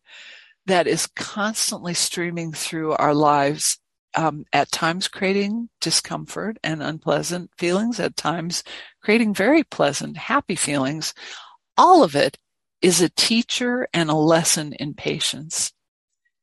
[0.67, 3.79] that is constantly streaming through our lives,
[4.15, 8.63] um, at times creating discomfort and unpleasant feelings, at times
[9.01, 11.13] creating very pleasant, happy feelings,
[11.77, 12.37] all of it
[12.81, 15.71] is a teacher and a lesson in patience.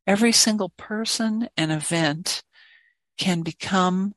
[0.06, 2.42] Every single person and event
[3.18, 4.14] can become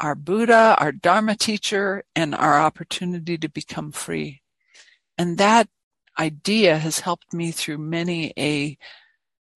[0.00, 4.42] our Buddha, our Dharma teacher, and our opportunity to become free.
[5.16, 5.68] And that
[6.18, 8.76] idea has helped me through many a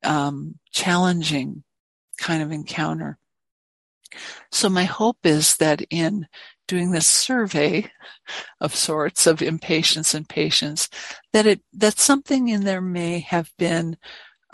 [0.04, 1.64] um, challenging
[2.18, 3.18] kind of encounter.
[4.50, 6.26] So my hope is that in
[6.66, 7.90] doing this survey
[8.60, 10.88] of sorts of impatience and patience,
[11.32, 13.96] that it that something in there may have been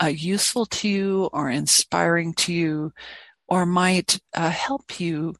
[0.01, 2.91] uh, useful to you or inspiring to you,
[3.47, 5.35] or might uh, help you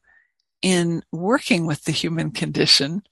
[0.62, 3.02] in working with the human condition.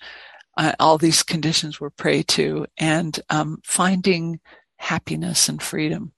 [0.57, 4.41] Uh, all these conditions we're prey to, and um, finding
[4.77, 6.13] happiness and freedom.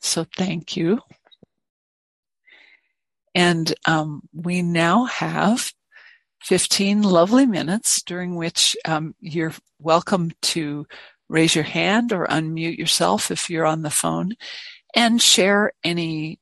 [0.00, 1.00] So thank you.
[3.38, 5.72] And um, we now have
[6.42, 10.88] 15 lovely minutes during which um, you're welcome to
[11.28, 14.34] raise your hand or unmute yourself if you're on the phone
[14.92, 16.40] and share any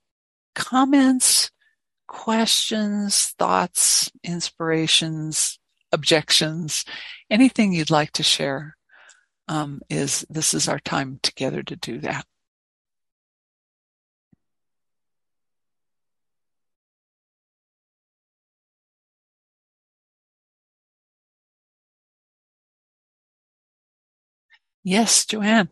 [0.55, 1.51] comments,
[2.09, 5.59] questions, thoughts, inspirations,
[5.93, 6.87] objections,
[7.29, 8.75] anything you'd like to share.
[9.49, 12.25] Um, is this is our time together to do that.
[24.87, 25.69] Yes, Joanne.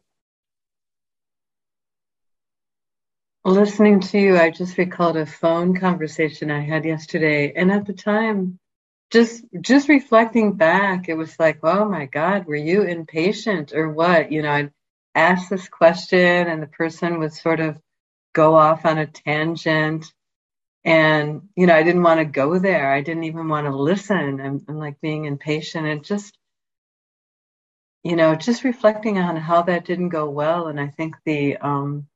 [3.44, 7.52] Listening to you, I just recalled a phone conversation I had yesterday.
[7.54, 8.58] And at the time,
[9.12, 14.32] just just reflecting back, it was like, oh my God, were you impatient or what?
[14.32, 14.72] You know, I'd
[15.14, 17.78] ask this question and the person would sort of
[18.32, 20.12] go off on a tangent.
[20.84, 22.92] And, you know, I didn't want to go there.
[22.92, 24.40] I didn't even want to listen.
[24.40, 26.36] I'm, I'm like being impatient and just
[28.04, 30.68] you know, just reflecting on how that didn't go well.
[30.68, 32.06] And I think the um,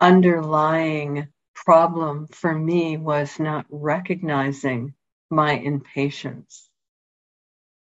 [0.00, 4.94] underlying problem for me was not recognizing
[5.30, 6.68] my impatience.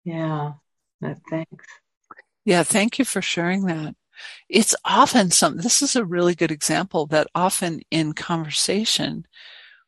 [0.05, 0.55] Yeah,
[1.31, 1.67] thanks.
[2.45, 3.95] Yeah, thank you for sharing that.
[4.49, 9.25] It's often some, this is a really good example that often in conversation,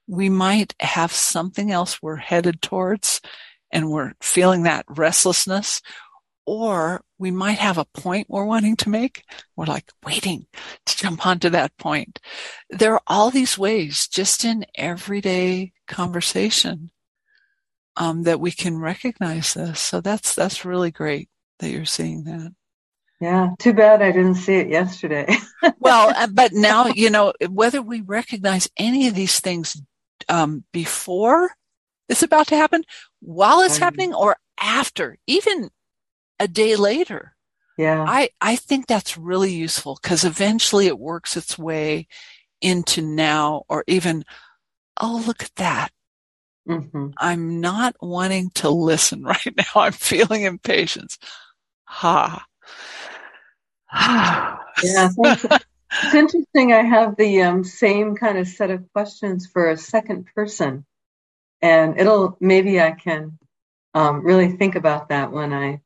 [0.06, 3.20] we might have something else we're headed towards
[3.72, 5.80] and we're feeling that restlessness
[6.50, 9.22] or we might have a point we're wanting to make.
[9.54, 10.48] We're like waiting
[10.84, 12.18] to jump onto that point.
[12.70, 16.90] There are all these ways just in everyday conversation
[17.94, 19.78] um, that we can recognize this.
[19.78, 21.28] So that's that's really great
[21.60, 22.52] that you're seeing that.
[23.20, 25.32] Yeah, too bad I didn't see it yesterday.
[25.78, 29.80] well, uh, but now you know whether we recognize any of these things
[30.28, 31.52] um, before
[32.08, 32.82] it's about to happen,
[33.20, 35.70] while it's happening, or after, even
[36.40, 37.36] a day later.
[37.78, 38.04] Yeah.
[38.06, 42.08] I, I think that's really useful because eventually it works its way
[42.60, 44.24] into now or even,
[45.00, 45.92] oh, look at that.
[46.68, 47.08] Mm-hmm.
[47.16, 49.64] I'm not wanting to listen right now.
[49.82, 51.18] I'm feeling impatience.
[51.84, 52.44] Ha.
[54.82, 55.08] yeah.
[55.22, 56.72] it's interesting.
[56.72, 60.84] I have the um, same kind of set of questions for a second person.
[61.62, 63.38] and it'll maybe I can
[63.94, 65.80] um, really think about that when I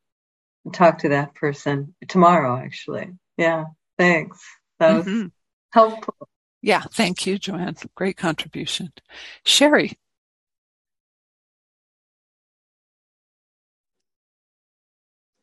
[0.73, 2.57] talk to that person tomorrow.
[2.57, 3.65] Actually, yeah.
[3.99, 4.45] Thanks.
[4.81, 5.27] That was mm-hmm.
[5.73, 6.29] helpful.
[6.63, 7.77] Yeah, thank you, Joanne.
[7.95, 8.93] Great contribution.
[9.45, 9.99] Sherry.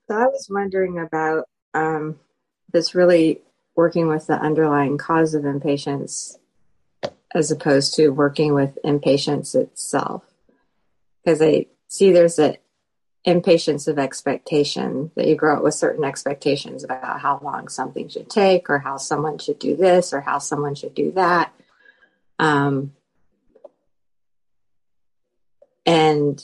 [0.07, 2.19] So I was wondering about um,
[2.73, 3.41] this really
[3.75, 6.37] working with the underlying cause of impatience
[7.33, 10.23] as opposed to working with impatience itself.
[11.23, 12.57] Because I see there's an
[13.23, 18.29] impatience of expectation that you grow up with certain expectations about how long something should
[18.29, 21.53] take or how someone should do this or how someone should do that.
[22.39, 22.93] Um,
[25.85, 26.41] and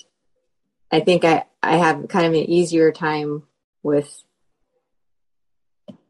[0.91, 3.43] I think I, I have kind of an easier time
[3.83, 4.23] with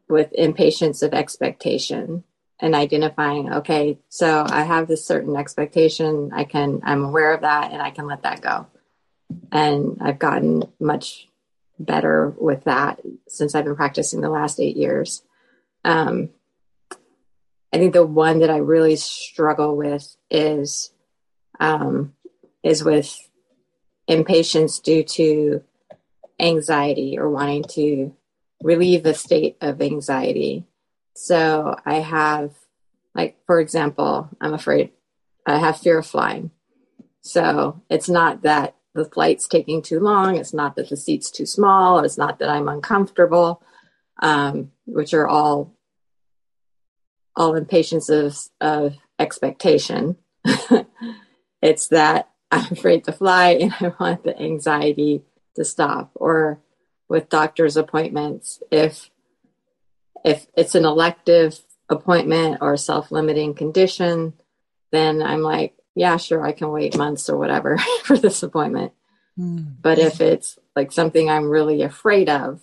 [0.09, 2.23] with impatience of expectation
[2.59, 7.73] and identifying okay so i have this certain expectation i can i'm aware of that
[7.73, 8.65] and i can let that go
[9.51, 11.27] and i've gotten much
[11.79, 15.23] better with that since i've been practicing the last eight years
[15.85, 16.29] um,
[17.71, 20.91] i think the one that i really struggle with is
[21.59, 22.13] um,
[22.63, 23.17] is with
[24.07, 25.63] impatience due to
[26.39, 28.15] anxiety or wanting to
[28.61, 30.65] relieve the state of anxiety
[31.17, 32.51] so I have,
[33.15, 34.91] like, for example, I'm afraid
[35.47, 36.51] I have fear of flying.
[37.21, 40.35] So it's not that the flight's taking too long.
[40.35, 41.99] It's not that the seat's too small.
[41.99, 43.61] It's not that I'm uncomfortable,
[44.21, 45.73] um, which are all
[47.35, 50.17] all impatience of, of expectation.
[51.61, 55.21] it's that I'm afraid to fly and I want the anxiety
[55.55, 56.09] to stop.
[56.15, 56.59] Or
[57.07, 59.11] with doctor's appointments, if
[60.25, 64.33] if it's an elective appointment or self-limiting condition,
[64.91, 68.93] then I'm like, yeah, sure, I can wait months or whatever for this appointment.
[69.37, 69.75] Mm.
[69.81, 72.61] But if it's like something I'm really afraid of,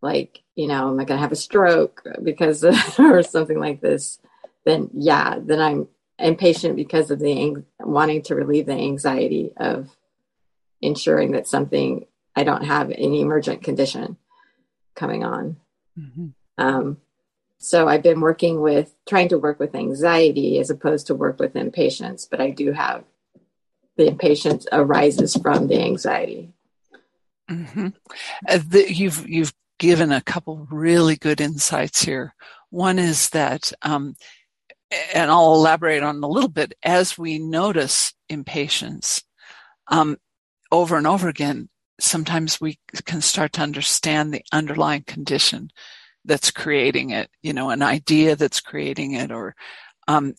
[0.00, 3.80] like, you know, am I going to have a stroke because of, or something like
[3.80, 4.18] this,
[4.64, 5.88] then yeah, then I'm
[6.18, 9.90] impatient because of the ang- wanting to relieve the anxiety of
[10.80, 14.16] ensuring that something I don't have any emergent condition
[14.94, 15.56] coming on.
[15.98, 16.28] Mm-hmm.
[16.56, 16.98] Um,
[17.64, 21.56] so I've been working with trying to work with anxiety as opposed to work with
[21.56, 23.04] impatience, but I do have
[23.96, 26.52] the impatience arises from the anxiety.
[27.50, 27.88] Mm-hmm.
[28.46, 32.34] Uh, the, you've you've given a couple really good insights here.
[32.68, 34.14] One is that, um,
[35.14, 39.22] and I'll elaborate on a little bit as we notice impatience
[39.88, 40.18] um,
[40.70, 41.70] over and over again.
[41.98, 45.70] Sometimes we can start to understand the underlying condition
[46.24, 49.54] that's creating it, you know, an idea that's creating it or
[50.08, 50.34] um,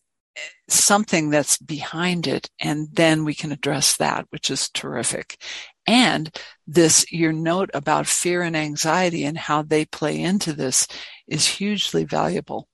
[0.68, 2.50] something that's behind it.
[2.60, 5.42] And then we can address that, which is terrific.
[5.88, 10.88] And this, your note about fear and anxiety and how they play into this
[11.28, 12.68] is hugely valuable.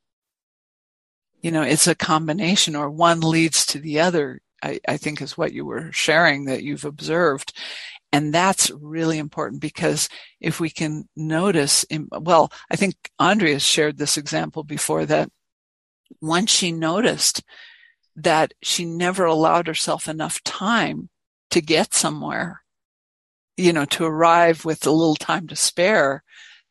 [1.41, 4.39] You know, it's a combination or one leads to the other.
[4.63, 7.53] I, I think is what you were sharing that you've observed.
[8.11, 10.09] And that's really important because
[10.39, 15.29] if we can notice, well, I think Andrea shared this example before that
[16.19, 17.41] once she noticed
[18.17, 21.09] that she never allowed herself enough time
[21.51, 22.63] to get somewhere,
[23.55, 26.23] you know, to arrive with a little time to spare,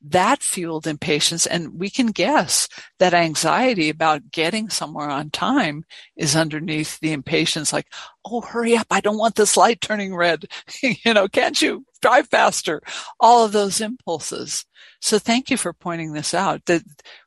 [0.02, 1.46] that fueled impatience.
[1.46, 5.84] And we can guess that anxiety about getting somewhere on time
[6.16, 7.86] is underneath the impatience, like,
[8.24, 8.86] oh, hurry up.
[8.90, 10.46] I don't want this light turning red.
[10.82, 12.80] you know, can't you drive faster?
[13.18, 14.64] All of those impulses.
[15.00, 16.82] So thank you for pointing this out that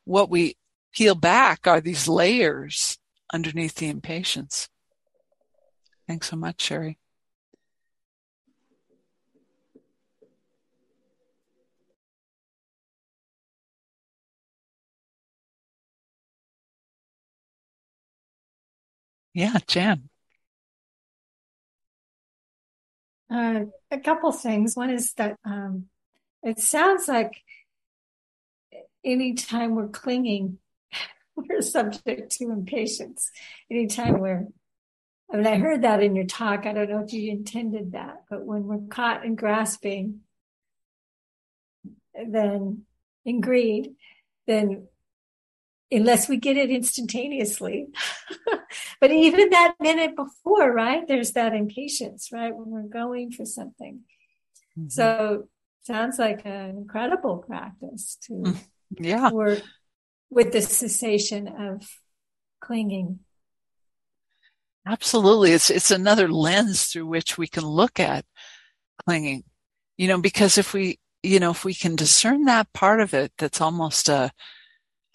[0.05, 0.55] what we
[0.93, 2.97] peel back are these layers
[3.31, 4.69] underneath the impatience.
[6.07, 6.99] Thanks so much, Sherry.
[19.33, 20.09] Yeah, Jan.
[23.29, 24.75] Uh, a couple things.
[24.75, 25.85] One is that um,
[26.43, 27.41] it sounds like
[29.03, 30.59] anytime we're clinging,
[31.35, 33.31] we're subject to impatience.
[33.71, 34.47] Anytime we're,
[35.31, 36.65] I mean, I heard that in your talk.
[36.67, 40.19] I don't know if you intended that, but when we're caught in grasping,
[42.13, 42.83] then
[43.25, 43.95] in greed,
[44.45, 44.87] then
[45.93, 47.87] unless we get it instantaneously.
[48.99, 51.07] but even that minute before, right?
[51.07, 52.55] There's that impatience, right?
[52.55, 54.01] When we're going for something.
[54.77, 54.89] Mm-hmm.
[54.89, 55.47] So
[55.83, 58.57] sounds like an incredible practice to mm,
[58.97, 59.29] yeah.
[59.31, 59.61] work
[60.29, 61.87] with the cessation of
[62.61, 63.19] clinging.
[64.85, 65.51] Absolutely.
[65.51, 68.25] It's, it's another lens through which we can look at
[69.05, 69.43] clinging,
[69.97, 73.31] you know, because if we, you know, if we can discern that part of it,
[73.37, 74.31] that's almost a,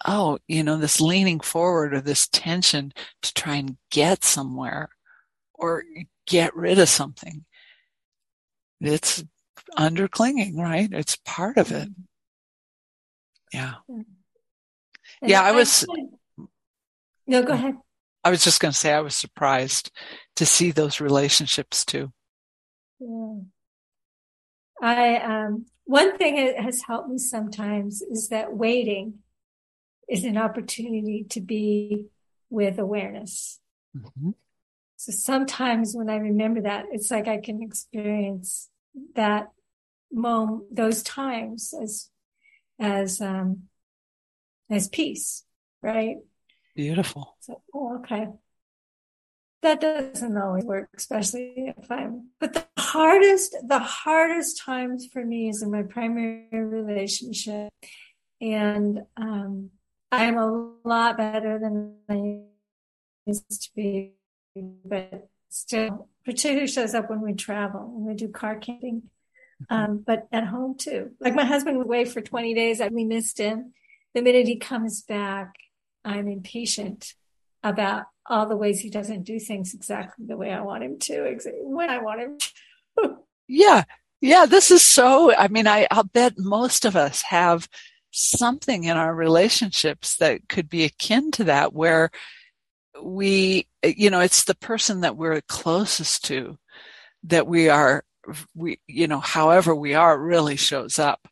[0.05, 4.89] oh, you know, this leaning forward or this tension to try and get somewhere
[5.53, 5.83] or
[6.25, 7.45] get rid of something.
[8.81, 9.23] It's
[9.75, 10.89] under clinging, right?
[10.91, 11.89] It's part of it.
[13.53, 13.73] Yeah.
[13.87, 14.05] And
[15.21, 15.85] yeah, I was.
[17.27, 17.75] No, go ahead.
[18.23, 19.91] I was just going to say I was surprised
[20.37, 22.11] to see those relationships too.
[22.99, 23.35] Yeah.
[24.81, 29.19] I um one thing that has helped me sometimes is that waiting
[30.09, 32.07] is an opportunity to be
[32.49, 33.59] with awareness.
[33.95, 34.31] Mm-hmm.
[34.97, 38.69] So sometimes when I remember that, it's like I can experience
[39.15, 39.47] that
[40.11, 42.09] moment, those times as,
[42.79, 43.63] as, um,
[44.69, 45.45] as peace,
[45.81, 46.17] right?
[46.75, 47.37] Beautiful.
[47.39, 48.27] So, oh, okay.
[49.61, 55.49] That doesn't always work, especially if I'm, but the hardest, the hardest times for me
[55.49, 57.71] is in my primary relationship.
[58.41, 59.69] And, um,
[60.11, 62.41] I'm a lot better than I
[63.25, 64.13] used to be,
[64.55, 69.03] but still, particularly shows up when we travel, when we do car camping.
[69.69, 71.11] Um, but at home too.
[71.19, 72.79] Like my husband was away for 20 days.
[72.79, 73.73] I, we missed him.
[74.13, 75.53] The minute he comes back,
[76.05, 77.13] I'm impatient
[77.61, 81.25] about all the ways he doesn't do things exactly the way I want him to,
[81.25, 83.17] exactly when I want him to.
[83.47, 83.83] yeah.
[84.21, 84.45] Yeah.
[84.45, 87.67] This is so, I mean, I, I'll bet most of us have
[88.11, 92.09] something in our relationships that could be akin to that where
[93.01, 96.57] we, you know, it's the person that we're closest to
[97.23, 98.03] that we are
[98.55, 101.27] we, you know, however we are really shows up.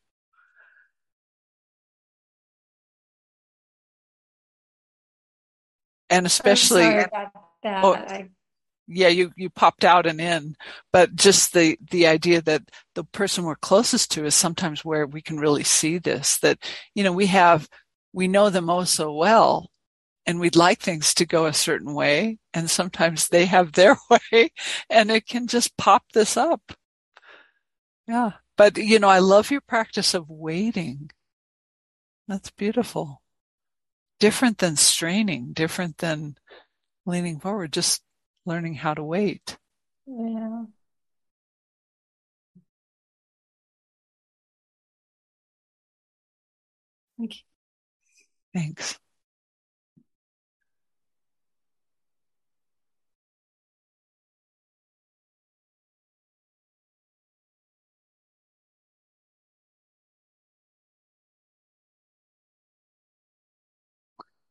[6.09, 6.85] And especially,
[7.65, 8.29] oh, I...
[8.87, 10.55] yeah, you, you popped out and in,
[10.91, 12.63] but just the, the idea that
[12.95, 16.59] the person we're closest to is sometimes where we can really see this, that,
[16.95, 17.67] you know, we have,
[18.13, 19.69] we know them oh so well
[20.25, 24.51] and we'd like things to go a certain way and sometimes they have their way
[24.89, 26.61] and it can just pop this up
[28.07, 28.31] yeah.
[28.55, 31.11] But, you know, I love your practice of waiting.
[32.27, 33.21] That's beautiful.
[34.19, 36.35] Different than straining, different than
[37.05, 38.01] leaning forward, just
[38.47, 39.57] learning how to wait.
[40.07, 40.63] Yeah.
[47.17, 47.41] Thank you.
[48.53, 48.99] Thanks.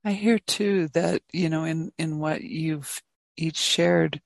[0.05, 3.03] I hear too that, you know, in, in what you've
[3.37, 4.21] each shared,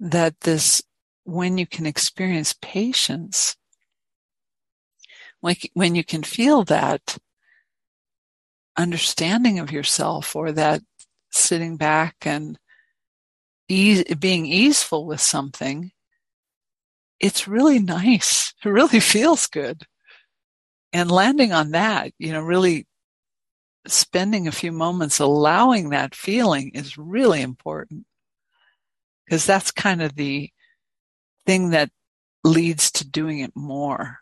[0.00, 0.82] that this,
[1.24, 3.56] when you can experience patience,
[5.42, 7.18] like when you can feel that
[8.76, 10.82] understanding of yourself or that
[11.30, 12.58] sitting back and
[13.68, 15.92] ease, being easeful with something,
[17.20, 18.52] it's really nice.
[18.64, 19.84] It really feels good.
[20.92, 22.86] And landing on that, you know, really
[23.86, 28.06] spending a few moments allowing that feeling is really important
[29.26, 30.50] because that's kind of the
[31.46, 31.90] thing that
[32.44, 34.20] leads to doing it more.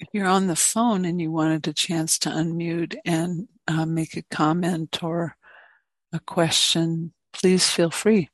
[0.00, 4.16] if you're on the phone and you wanted a chance to unmute and uh, make
[4.16, 5.36] a comment or
[6.12, 8.28] a question, please feel free.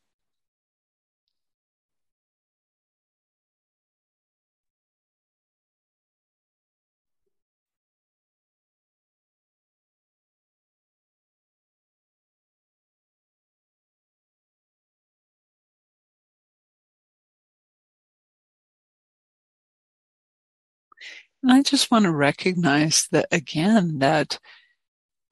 [21.43, 24.39] And I just want to recognize that again, that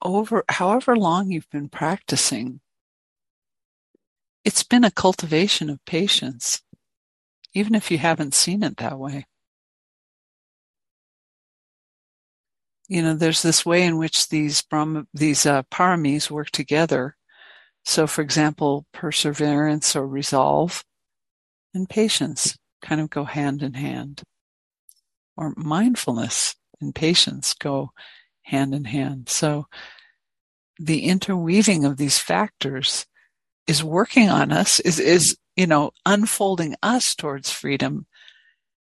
[0.03, 2.59] over however long you've been practicing,
[4.43, 6.61] it's been a cultivation of patience,
[7.53, 9.25] even if you haven't seen it that way.
[12.89, 17.15] You know, there's this way in which these Brahma, these uh, paramis work together.
[17.85, 20.83] So, for example, perseverance or resolve
[21.73, 24.23] and patience kind of go hand in hand
[25.37, 27.91] or mindfulness and patience go
[28.43, 29.29] hand in hand.
[29.29, 29.67] So
[30.79, 33.05] the interweaving of these factors
[33.67, 38.05] is working on us, is, is, you know, unfolding us towards freedom,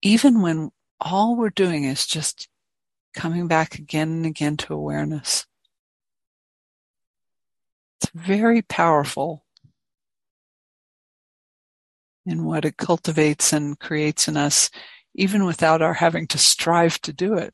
[0.02, 2.48] even when all we're doing is just
[3.14, 5.46] coming back again and again to awareness.
[8.02, 9.44] It's very powerful
[12.26, 14.70] in what it cultivates and creates in us,
[15.16, 17.54] even without our having to strive to do it.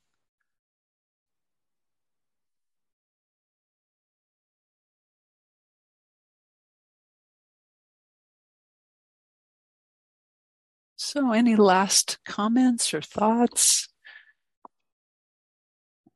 [11.15, 13.87] So, any last comments or thoughts?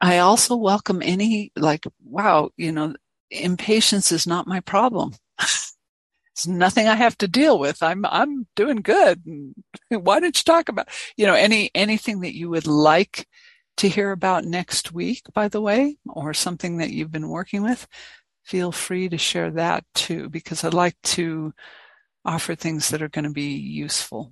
[0.01, 2.95] I also welcome any, like, wow, you know,
[3.31, 5.13] impatience is not my problem.
[5.39, 7.81] it's nothing I have to deal with.
[7.81, 9.23] I'm, I'm doing good.
[9.89, 13.27] Why don't you talk about, you know, any, anything that you would like
[13.77, 17.87] to hear about next week, by the way, or something that you've been working with?
[18.43, 21.53] Feel free to share that too, because I'd like to
[22.25, 24.31] offer things that are going to be useful.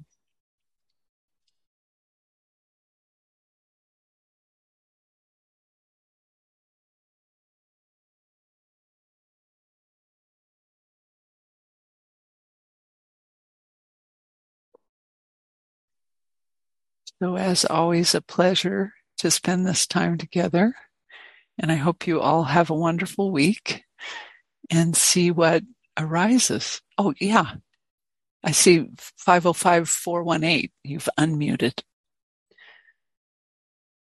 [17.21, 20.75] So, as always, a pleasure to spend this time together.
[21.57, 23.83] And I hope you all have a wonderful week
[24.69, 25.63] and see what
[25.97, 26.81] arises.
[26.97, 27.53] Oh, yeah.
[28.43, 28.87] I see
[29.17, 30.69] 505 418.
[30.83, 31.81] You've unmuted.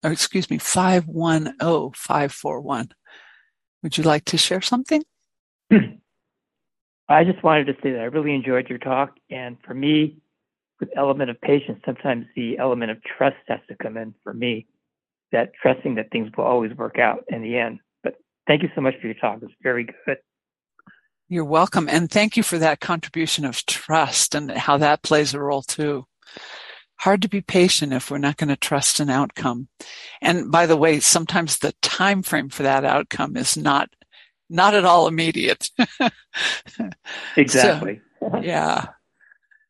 [0.03, 2.89] Or excuse me, 510 541.
[3.83, 5.03] Would you like to share something?
[7.09, 9.17] I just wanted to say that I really enjoyed your talk.
[9.31, 10.17] And for me,
[10.85, 14.67] with element of patience, sometimes the element of trust has to come in for me.
[15.33, 17.81] That trusting that things will always work out in the end.
[18.03, 18.15] But
[18.47, 19.39] thank you so much for your talk.
[19.43, 20.19] It's very good.
[21.29, 21.89] You're welcome.
[21.89, 26.07] And thank you for that contribution of trust and how that plays a role too.
[26.97, 29.69] Hard to be patient if we're not going to trust an outcome.
[30.21, 33.89] And by the way, sometimes the time frame for that outcome is not
[34.51, 35.71] not at all immediate.
[37.37, 38.01] exactly.
[38.21, 38.89] So, yeah.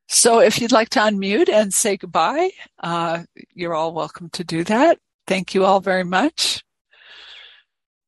[0.09, 2.51] So if you'd like to unmute and say goodbye,
[2.81, 3.25] uh,
[3.55, 4.99] you're all welcome to do that.
[5.27, 6.63] Thank you all very much.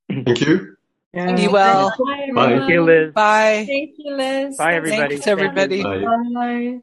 [0.09, 0.77] Thank you.
[1.13, 1.35] Yeah.
[1.35, 1.95] Be well.
[2.35, 2.35] Bye.
[2.35, 3.13] Thank you, Liz.
[3.15, 3.65] Bye.
[3.67, 4.57] Thank you, Liz.
[4.59, 5.17] Bye, everybody.
[5.17, 5.83] Thanks, everybody.
[5.83, 6.05] Bye.
[6.35, 6.81] Bye.